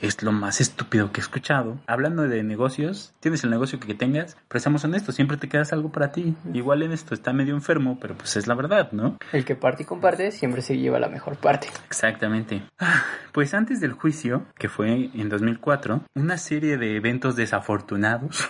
Es 0.00 0.22
lo 0.22 0.32
más 0.32 0.62
estúpido 0.62 1.12
que 1.12 1.20
he 1.20 1.22
escuchado. 1.22 1.76
Hablando 1.86 2.22
de 2.22 2.42
negocios, 2.42 3.12
tienes 3.20 3.44
el 3.44 3.50
negocio 3.50 3.78
que 3.78 3.92
tengas, 3.94 4.38
pero 4.48 4.60
seamos 4.60 4.84
honestos, 4.84 5.16
siempre 5.16 5.36
te 5.36 5.48
quedas 5.50 5.74
algo 5.74 5.90
para 5.92 6.12
ti. 6.12 6.34
Igual 6.54 6.82
en 6.82 6.92
esto 6.92 7.12
está 7.12 7.34
medio 7.34 7.54
enfermo, 7.54 7.98
pero 8.00 8.14
pues 8.16 8.36
es 8.38 8.46
la 8.46 8.54
verdad, 8.54 8.90
¿no? 8.92 9.18
El 9.32 9.44
que 9.44 9.54
parte 9.54 9.82
y 9.82 9.86
comparte 9.86 10.30
siempre 10.30 10.62
se 10.62 10.78
lleva 10.78 10.98
la 10.98 11.08
mejor 11.08 11.36
parte. 11.36 11.68
Exactamente. 11.88 12.62
Ah, 12.78 13.04
Pues 13.32 13.52
antes 13.52 13.80
del 13.80 13.92
juicio, 13.92 14.46
que 14.56 14.70
fue 14.70 15.10
en 15.12 15.28
2004, 15.28 16.00
una 16.14 16.38
serie 16.38 16.78
de 16.78 16.96
eventos 16.96 17.36
desafortunados, 17.36 18.48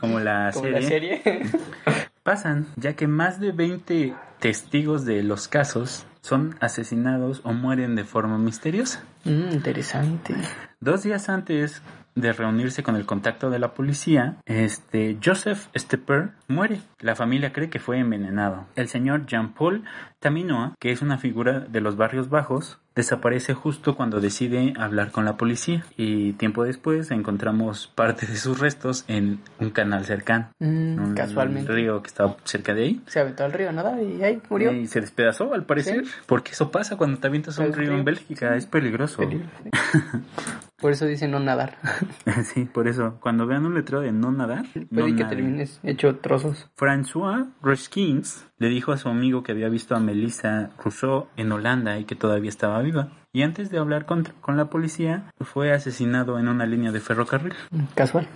como 0.00 0.18
la 0.20 0.50
Como 0.54 0.64
serie, 0.64 0.80
la 0.80 0.88
serie. 0.88 1.22
pasan, 2.22 2.66
ya 2.76 2.94
que 2.94 3.06
más 3.06 3.40
de 3.40 3.52
20 3.52 4.14
testigos 4.38 5.04
de 5.04 5.22
los 5.22 5.48
casos 5.48 6.06
son 6.22 6.56
asesinados 6.60 7.40
o 7.44 7.52
mueren 7.52 7.96
de 7.96 8.04
forma 8.04 8.38
misteriosa. 8.38 9.02
Mm, 9.24 9.52
interesante. 9.52 10.34
Dos 10.80 11.02
días 11.02 11.28
antes 11.28 11.82
de 12.20 12.32
reunirse 12.32 12.82
con 12.82 12.96
el 12.96 13.06
contacto 13.06 13.50
de 13.50 13.58
la 13.58 13.74
policía, 13.74 14.36
este 14.46 15.18
Joseph 15.24 15.66
Stepper 15.76 16.30
muere. 16.48 16.80
La 17.00 17.14
familia 17.16 17.52
cree 17.52 17.70
que 17.70 17.78
fue 17.78 17.98
envenenado. 17.98 18.66
El 18.76 18.88
señor 18.88 19.26
Jean-Paul 19.26 19.84
Taminoa, 20.18 20.74
que 20.78 20.90
es 20.92 21.00
una 21.02 21.18
figura 21.18 21.60
de 21.60 21.80
los 21.80 21.96
barrios 21.96 22.28
bajos, 22.28 22.78
desaparece 22.94 23.54
justo 23.54 23.96
cuando 23.96 24.20
decide 24.20 24.74
hablar 24.76 25.10
con 25.12 25.24
la 25.24 25.36
policía 25.38 25.84
y 25.96 26.32
tiempo 26.34 26.64
después 26.64 27.10
encontramos 27.10 27.86
parte 27.94 28.26
de 28.26 28.36
sus 28.36 28.58
restos 28.58 29.04
en 29.08 29.40
un 29.60 29.70
canal 29.70 30.04
cercano. 30.04 30.50
Mm, 30.58 30.98
un 31.02 31.14
casualmente. 31.14 31.72
río 31.72 32.02
que 32.02 32.08
está 32.08 32.36
cerca 32.44 32.74
de 32.74 32.82
ahí. 32.82 33.00
Se 33.06 33.20
aventó 33.20 33.44
al 33.44 33.52
río, 33.52 33.72
nada, 33.72 34.00
y 34.02 34.22
ahí 34.22 34.42
murió. 34.50 34.72
Y 34.72 34.86
se 34.88 35.00
despedazó 35.00 35.54
al 35.54 35.64
parecer, 35.64 36.04
Sí. 36.04 36.12
porque 36.26 36.50
eso 36.52 36.70
pasa 36.70 36.96
cuando 36.96 37.18
te 37.18 37.26
avientas 37.28 37.58
a 37.58 37.62
un 37.62 37.68
El 37.68 37.74
río 37.74 37.92
en 37.94 38.04
Bélgica, 38.04 38.50
sí. 38.52 38.58
es 38.58 38.66
peligroso. 38.66 39.18
Peligro, 39.18 39.46
sí. 39.62 39.70
Por 40.80 40.92
eso 40.92 41.06
dicen 41.06 41.30
no 41.30 41.40
nadar. 41.40 41.76
Sí, 42.44 42.64
por 42.64 42.88
eso, 42.88 43.16
cuando 43.20 43.46
vean 43.46 43.66
un 43.66 43.74
letrero 43.74 44.00
de 44.00 44.12
no 44.12 44.30
nadar, 44.32 44.64
no 44.74 44.86
Puede 45.02 45.14
que 45.16 45.22
naden. 45.24 45.28
termines 45.28 45.80
hecho 45.82 46.16
trozos. 46.16 46.68
François 46.76 47.48
Roskins 47.62 48.46
le 48.58 48.68
dijo 48.68 48.92
a 48.92 48.96
su 48.96 49.08
amigo 49.08 49.42
que 49.42 49.52
había 49.52 49.68
visto 49.68 49.94
a 49.94 50.00
Melissa 50.00 50.70
Rousseau 50.82 51.28
en 51.36 51.50
Holanda 51.52 51.98
y 51.98 52.04
que 52.04 52.14
todavía 52.14 52.48
estaba 52.50 52.80
viva. 52.82 53.08
Y 53.32 53.42
antes 53.42 53.70
de 53.70 53.78
hablar 53.78 54.06
con, 54.06 54.24
con 54.40 54.56
la 54.56 54.70
policía, 54.70 55.30
fue 55.40 55.72
asesinado 55.72 56.38
en 56.38 56.48
una 56.48 56.66
línea 56.66 56.90
de 56.92 56.98
ferrocarril. 57.00 57.54
Casual. 57.94 58.26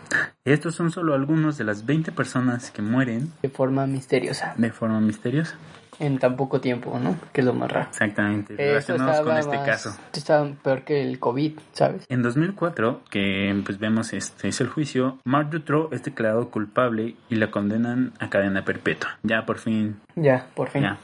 Estos 0.47 0.75
son 0.75 0.91
solo 0.91 1.15
algunos 1.15 1.57
de 1.57 1.65
las 1.65 1.87
20 1.87 2.13
personas 2.13 2.71
que 2.71 2.83
mueren 2.83 3.33
De 3.41 3.49
forma 3.49 3.87
misteriosa. 3.87 4.53
de 4.59 4.71
forma 4.73 5.01
misteriosa. 5.01 5.57
En 6.01 6.19
tan 6.19 6.37
poco 6.37 6.61
tiempo, 6.61 6.99
¿no? 6.99 7.17
Que 7.33 7.41
es 7.41 7.47
lo 7.47 7.55
más 7.55 7.71
raro. 7.73 7.89
Exactamente, 7.89 8.55
relacionados 8.57 9.21
con 9.21 9.39
este 9.39 9.57
más- 9.57 9.67
caso. 9.67 9.97
Estaba 10.13 10.47
peor 10.63 10.83
que 10.83 11.01
el 11.03 11.19
COVID, 11.19 11.53
¿sabes? 11.73 12.05
En 12.11 12.23
2004, 12.23 13.01
que 13.09 13.59
pues 13.65 13.79
vemos 13.79 14.13
este 14.13 14.49
es 14.49 14.61
el 14.61 14.69
juicio, 14.69 15.19
Marc 15.25 15.49
Dutroux 15.51 15.89
es 15.93 16.03
declarado 16.03 16.51
culpable 16.51 17.15
y 17.31 17.37
la 17.37 17.51
condenan 17.51 18.13
a 18.19 18.29
cadena 18.29 18.67
perpetua. 18.67 19.17
Ya 19.23 19.47
por 19.47 19.57
fin, 19.59 19.97
Ya, 20.15 20.49
por 20.55 20.69
fin. 20.69 20.83
ya. 20.83 20.99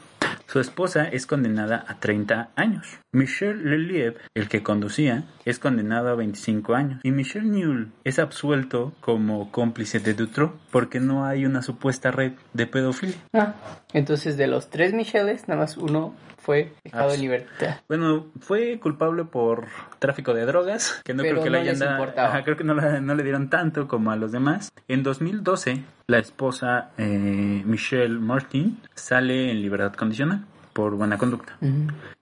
Su 0.51 0.59
esposa 0.59 1.05
es 1.05 1.27
condenada 1.27 1.85
a 1.87 2.01
30 2.01 2.49
años. 2.57 2.99
Michel 3.13 3.69
Leliev, 3.69 4.17
el 4.33 4.49
que 4.49 4.61
conducía, 4.61 5.23
es 5.45 5.59
condenado 5.59 6.09
a 6.09 6.15
25 6.15 6.75
años. 6.75 6.99
Y 7.03 7.11
Michel 7.11 7.49
Newell 7.49 7.93
es 8.03 8.19
absuelto 8.19 8.91
como 8.99 9.49
cómplice 9.49 10.01
de 10.01 10.13
Dutroux 10.13 10.51
porque 10.69 10.99
no 10.99 11.23
hay 11.23 11.45
una 11.45 11.61
supuesta 11.61 12.11
red 12.11 12.33
de 12.51 12.67
pedofilia. 12.67 13.15
Ah, 13.31 13.55
entonces 13.93 14.35
de 14.35 14.47
los 14.47 14.69
tres 14.69 14.93
Micheles, 14.93 15.47
nada 15.47 15.61
más 15.61 15.77
uno 15.77 16.15
fue 16.41 16.73
dejado 16.83 17.11
Ah, 17.11 17.13
en 17.15 17.21
libertad. 17.21 17.75
Bueno, 17.87 18.25
fue 18.39 18.79
culpable 18.79 19.25
por 19.25 19.67
tráfico 19.99 20.33
de 20.33 20.45
drogas, 20.45 21.01
que 21.05 21.13
no 21.13 21.23
Pero 21.23 21.35
creo 21.41 21.43
que 21.43 21.49
no 21.49 21.55
le 21.57 21.61
hayan 21.69 21.79
dado-. 21.79 22.13
Ajá, 22.17 22.43
creo 22.43 22.57
que 22.57 22.63
no, 22.63 22.73
la- 22.73 22.99
no 22.99 23.13
le 23.15 23.23
dieron 23.23 23.49
tanto 23.49 23.87
como 23.87 24.11
a 24.11 24.15
los 24.15 24.31
demás. 24.31 24.71
En 24.87 25.03
2012, 25.03 25.83
la 26.07 26.17
esposa 26.19 26.89
eh, 26.97 27.61
Michelle 27.65 28.19
Martin 28.19 28.79
sale 28.95 29.51
en 29.51 29.61
libertad 29.61 29.93
condicional 29.93 30.43
por 30.73 30.95
buena 30.95 31.17
conducta. 31.17 31.57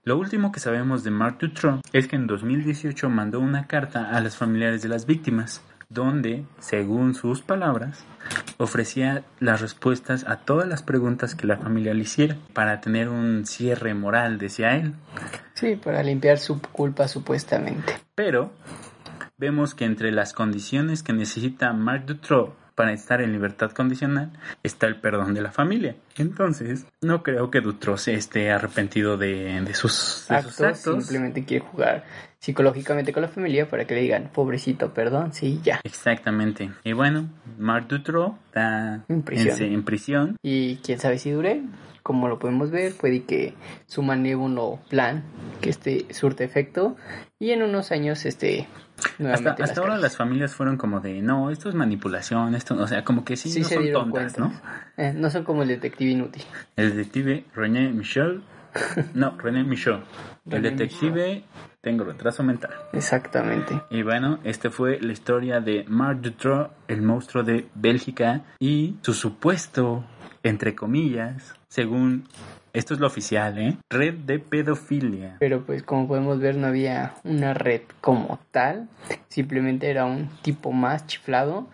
Lo 0.04 0.18
último 0.18 0.50
que 0.52 0.58
sabemos 0.60 1.04
de 1.04 1.10
Marc 1.12 1.40
Dutroux 1.40 1.80
es 1.92 2.08
que 2.08 2.16
en 2.16 2.26
2018 2.26 3.08
mandó 3.08 3.38
una 3.40 3.66
carta 3.68 4.10
a 4.10 4.20
los 4.20 4.36
familiares 4.36 4.82
de 4.82 4.88
las 4.88 5.06
víctimas, 5.06 5.62
donde, 5.90 6.44
según 6.60 7.14
sus 7.14 7.42
palabras, 7.42 8.04
ofrecía 8.58 9.24
las 9.40 9.60
respuestas 9.60 10.24
a 10.26 10.36
todas 10.36 10.68
las 10.68 10.82
preguntas 10.82 11.34
que 11.34 11.48
la 11.48 11.56
familia 11.56 11.92
le 11.92 12.02
hiciera 12.02 12.36
para 12.54 12.80
tener 12.80 13.08
un 13.08 13.44
cierre 13.44 13.92
moral, 13.92 14.38
decía 14.38 14.76
él. 14.76 14.94
Sí, 15.54 15.76
para 15.76 16.02
limpiar 16.02 16.38
su 16.38 16.62
culpa 16.62 17.08
supuestamente. 17.08 17.92
Pero 18.14 18.52
vemos 19.36 19.74
que 19.74 19.84
entre 19.84 20.12
las 20.12 20.32
condiciones 20.32 21.02
que 21.02 21.12
necesita 21.12 21.72
Marc 21.72 22.06
Dutroux 22.06 22.52
para 22.76 22.92
estar 22.92 23.20
en 23.20 23.32
libertad 23.32 23.72
condicional 23.72 24.30
está 24.62 24.86
el 24.86 25.00
perdón 25.00 25.34
de 25.34 25.42
la 25.42 25.50
familia. 25.50 25.96
Entonces, 26.20 26.86
no 27.00 27.22
creo 27.22 27.50
que 27.50 27.60
Dutroux 27.60 28.08
esté 28.08 28.50
arrepentido 28.50 29.16
de, 29.16 29.60
de 29.60 29.74
sus, 29.74 30.26
de 30.28 30.42
sus 30.42 30.60
Actos, 30.60 31.04
simplemente 31.04 31.44
quiere 31.44 31.64
jugar 31.64 32.04
psicológicamente 32.38 33.12
con 33.12 33.22
la 33.22 33.28
familia 33.28 33.68
para 33.68 33.84
que 33.86 33.94
le 33.94 34.00
digan, 34.00 34.30
pobrecito, 34.32 34.94
perdón, 34.94 35.32
sí, 35.32 35.60
ya. 35.62 35.80
Exactamente. 35.84 36.70
Y 36.84 36.92
bueno, 36.92 37.28
Marc 37.58 37.88
Dutroux 37.88 38.34
está 38.46 39.04
En 39.08 39.22
prisión. 39.22 39.58
En, 39.60 39.72
en 39.74 39.82
prisión. 39.84 40.36
Y 40.42 40.76
quién 40.76 40.98
sabe 40.98 41.18
si 41.18 41.30
dure, 41.30 41.62
como 42.02 42.28
lo 42.28 42.38
podemos 42.38 42.70
ver, 42.70 42.94
puede 42.94 43.24
que 43.24 43.54
su 43.86 44.02
malévolo 44.02 44.78
plan, 44.88 45.22
que 45.60 45.70
este 45.70 46.06
surte 46.14 46.44
efecto, 46.44 46.96
y 47.38 47.50
en 47.50 47.62
unos 47.62 47.92
años 47.92 48.24
este 48.24 48.66
Hasta, 49.18 49.56
las 49.58 49.70
hasta 49.70 49.80
ahora 49.80 49.96
las 49.98 50.16
familias 50.16 50.54
fueron 50.54 50.76
como 50.76 51.00
de, 51.00 51.20
no, 51.22 51.50
esto 51.50 51.68
es 51.68 51.74
manipulación, 51.74 52.54
esto, 52.54 52.74
o 52.74 52.86
sea, 52.86 53.04
como 53.04 53.24
que 53.24 53.36
sí, 53.36 53.50
sí 53.50 53.60
no 53.60 53.68
se 53.68 53.74
son 53.74 53.92
tontas, 53.92 54.34
cuenta. 54.34 54.40
¿no? 54.40 55.02
Eh, 55.02 55.12
no 55.14 55.30
son 55.30 55.44
como 55.44 55.62
el 55.62 55.68
detective 55.68 56.09
inútil. 56.10 56.42
El 56.76 56.96
detective 56.96 57.44
René 57.54 57.90
Michel, 57.90 58.42
no, 59.14 59.36
René 59.36 59.64
Michaud. 59.64 60.00
El 60.46 60.62
René 60.62 60.70
detective, 60.70 61.44
tengo 61.80 62.04
retraso 62.04 62.42
mental. 62.42 62.72
Exactamente. 62.92 63.80
Y 63.90 64.02
bueno, 64.02 64.38
este 64.44 64.70
fue 64.70 65.00
la 65.00 65.12
historia 65.12 65.60
de 65.60 65.84
Marc 65.88 66.20
Dutroux, 66.20 66.70
el 66.88 67.02
monstruo 67.02 67.42
de 67.42 67.68
Bélgica, 67.74 68.42
y 68.58 68.96
su 69.02 69.14
supuesto, 69.14 70.04
entre 70.42 70.74
comillas, 70.74 71.54
según, 71.68 72.24
esto 72.72 72.94
es 72.94 73.00
lo 73.00 73.06
oficial, 73.06 73.58
¿eh? 73.58 73.76
Red 73.90 74.14
de 74.26 74.38
pedofilia. 74.38 75.36
Pero 75.38 75.64
pues 75.64 75.82
como 75.82 76.08
podemos 76.08 76.40
ver 76.40 76.56
no 76.56 76.68
había 76.68 77.14
una 77.24 77.54
red 77.54 77.82
como 78.00 78.38
tal, 78.50 78.88
simplemente 79.28 79.90
era 79.90 80.04
un 80.04 80.28
tipo 80.42 80.72
más 80.72 81.06
chiflado 81.06 81.68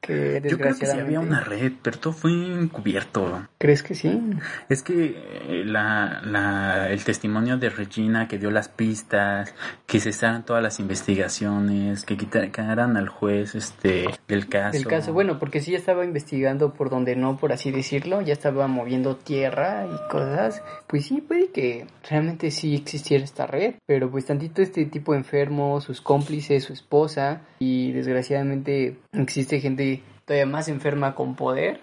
que 0.00 0.40
Yo 0.42 0.56
creo 0.56 0.58
que 0.58 0.74
sí 0.74 0.80
desgraciadamente... 0.80 1.16
había 1.16 1.20
una 1.20 1.40
red, 1.40 1.72
pero 1.82 1.98
todo 1.98 2.12
fue 2.12 2.32
encubierto. 2.32 3.46
¿Crees 3.58 3.82
que 3.82 3.94
sí? 3.94 4.20
Es 4.68 4.82
que 4.82 5.16
eh, 5.48 5.64
la, 5.64 6.20
la, 6.24 6.88
el 6.90 7.04
testimonio 7.04 7.58
de 7.58 7.68
Regina 7.68 8.26
que 8.28 8.38
dio 8.38 8.50
las 8.50 8.68
pistas, 8.68 9.54
que 9.86 10.00
cesaran 10.00 10.44
todas 10.44 10.62
las 10.62 10.80
investigaciones, 10.80 12.04
que 12.04 12.16
quitaran 12.16 12.96
al 12.96 13.08
juez 13.08 13.54
este 13.54 14.06
el 14.28 14.48
caso. 14.48 14.76
El 14.76 14.86
caso, 14.86 15.12
bueno, 15.12 15.38
porque 15.38 15.60
sí 15.60 15.74
estaba 15.74 16.04
investigando 16.04 16.72
por 16.72 16.90
donde 16.90 17.16
no, 17.16 17.36
por 17.36 17.52
así 17.52 17.70
decirlo, 17.70 18.20
ya 18.20 18.32
estaba 18.32 18.66
moviendo 18.66 19.16
tierra 19.16 19.86
y 19.86 20.10
cosas, 20.10 20.62
pues 20.86 21.06
sí, 21.06 21.20
puede 21.20 21.50
que 21.50 21.86
realmente 22.08 22.50
sí 22.50 22.74
existiera 22.74 23.24
esta 23.24 23.46
red, 23.46 23.74
pero 23.86 24.10
pues 24.10 24.26
tantito 24.26 24.62
este 24.62 24.86
tipo 24.86 25.14
enfermo, 25.14 25.80
sus 25.80 26.00
cómplices, 26.00 26.64
su 26.64 26.72
esposa, 26.72 27.42
y 27.60 27.92
desgraciadamente 27.92 28.96
existe 29.12 29.60
gente 29.60 30.02
todavía 30.24 30.46
más 30.46 30.68
enferma 30.68 31.14
con 31.14 31.36
poder, 31.36 31.80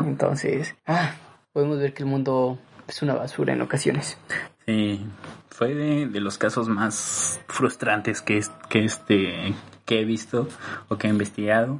entonces, 0.00 0.74
ah, 0.86 1.14
podemos 1.52 1.78
ver 1.78 1.94
que 1.94 2.02
el 2.02 2.08
mundo 2.08 2.58
es 2.88 3.02
una 3.02 3.14
basura 3.14 3.52
en 3.54 3.62
ocasiones. 3.62 4.18
Sí, 4.66 5.06
fue 5.50 5.74
de, 5.74 6.06
de 6.06 6.20
los 6.20 6.38
casos 6.38 6.68
más 6.68 7.40
frustrantes 7.46 8.20
que, 8.20 8.38
es- 8.38 8.50
que 8.68 8.84
este 8.84 9.54
que 9.84 10.00
he 10.00 10.04
visto 10.04 10.48
o 10.88 10.98
que 10.98 11.06
he 11.06 11.10
investigado. 11.10 11.78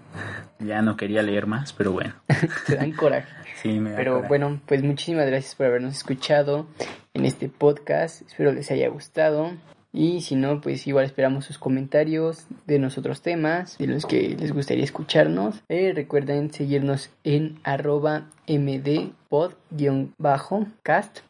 Ya 0.61 0.81
no 0.81 0.97
quería 0.97 1.23
leer 1.23 1.47
más, 1.49 1.73
pero 1.73 1.91
bueno. 1.91 2.15
Te 2.69 2.77
dan 2.77 2.93
coraje. 2.93 3.27
Sí, 3.61 3.81
me 3.81 3.91
da 3.91 3.97
Pero 3.97 4.13
coraje. 4.15 4.29
bueno, 4.29 4.61
pues 4.67 4.85
muchísimas 4.85 5.27
gracias 5.27 5.57
por 5.57 5.67
habernos 5.67 5.97
escuchado 5.97 6.69
en 7.15 7.25
este 7.25 7.49
podcast. 7.49 8.23
Espero 8.23 8.53
les 8.53 8.71
haya 8.71 8.89
gustado. 8.89 9.51
Y 9.97 10.21
si 10.21 10.37
no, 10.37 10.61
pues 10.61 10.87
igual 10.87 11.07
esperamos 11.07 11.47
sus 11.47 11.57
comentarios 11.57 12.45
de 12.67 12.79
nosotros 12.79 13.23
temas, 13.23 13.79
de 13.79 13.87
los 13.87 14.05
que 14.05 14.37
les 14.39 14.53
gustaría 14.53 14.85
escucharnos. 14.85 15.63
Eh, 15.71 15.95
recuerden 15.95 16.53
seguirnos 16.53 17.09
en 17.25 17.59
arroba 17.65 18.29
mdpod-cast 18.47 19.15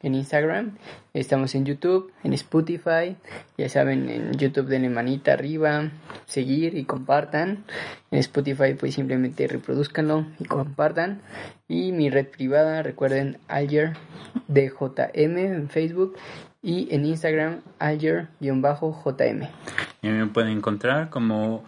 en 0.03 0.17
Instagram. 0.17 0.79
Estamos 1.15 1.55
en 1.55 1.65
YouTube, 1.65 2.13
en 2.25 2.33
Spotify. 2.33 3.15
Ya 3.57 3.69
saben, 3.69 4.11
en 4.11 4.33
YouTube 4.33 4.67
denle 4.67 4.89
manita 4.89 5.35
arriba, 5.35 5.93
seguir 6.25 6.77
y 6.77 6.87
compartan. 6.87 7.63
En 8.11 8.19
Spotify 8.19 8.75
pues 8.75 8.95
simplemente 8.95 9.47
reproduzcanlo 9.47 10.27
y 10.41 10.45
compartan. 10.45 11.21
Y 11.69 11.93
mi 11.93 12.11
red 12.11 12.27
privada, 12.27 12.83
recuerden, 12.83 13.39
Alger 13.47 13.93
DJM 14.49 15.39
en 15.39 15.69
Facebook 15.69 16.17
y 16.67 16.93
en 16.93 17.07
Instagram, 17.07 17.61
Alger-JM. 17.79 19.49
Y 20.03 20.09
me 20.09 20.27
pueden 20.27 20.51
encontrar 20.51 21.11
como 21.11 21.63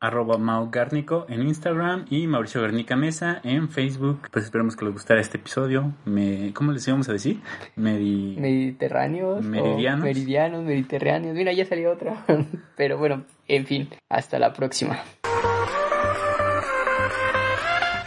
arroba 0.00 0.38
Mau 0.38 0.70
Garnico 0.70 1.24
en 1.28 1.42
Instagram 1.42 2.06
y 2.10 2.26
Mauricio 2.26 2.60
Garnica 2.60 2.96
Mesa 2.96 3.40
en 3.44 3.68
Facebook. 3.68 4.28
Pues 4.32 4.46
esperemos 4.46 4.74
que 4.74 4.86
les 4.86 4.94
gustara 4.94 5.20
este 5.20 5.38
episodio. 5.38 5.94
Me, 6.04 6.52
¿Cómo 6.52 6.72
les 6.72 6.88
íbamos 6.88 7.08
a 7.08 7.12
decir? 7.12 7.40
Medi... 7.76 8.36
Mediterráneos. 8.40 9.40
Meridianos. 9.44 10.04
Meridianos, 10.04 10.64
mediterráneos. 10.64 11.36
Mira, 11.36 11.52
ya 11.52 11.64
salió 11.64 11.92
otra. 11.92 12.24
Pero 12.76 12.98
bueno, 12.98 13.22
en 13.46 13.66
fin, 13.66 13.88
hasta 14.08 14.40
la 14.40 14.52
próxima. 14.52 15.00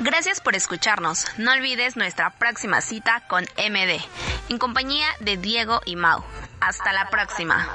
Gracias 0.03 0.41
por 0.41 0.53
escucharnos. 0.53 1.25
No 1.37 1.53
olvides 1.53 1.95
nuestra 1.95 2.29
próxima 2.31 2.81
cita 2.81 3.23
con 3.29 3.43
MD, 3.43 4.01
en 4.49 4.57
compañía 4.57 5.07
de 5.21 5.37
Diego 5.37 5.79
y 5.85 5.95
Mau. 5.95 6.21
Hasta 6.59 6.91
la 6.91 7.09
próxima. 7.09 7.69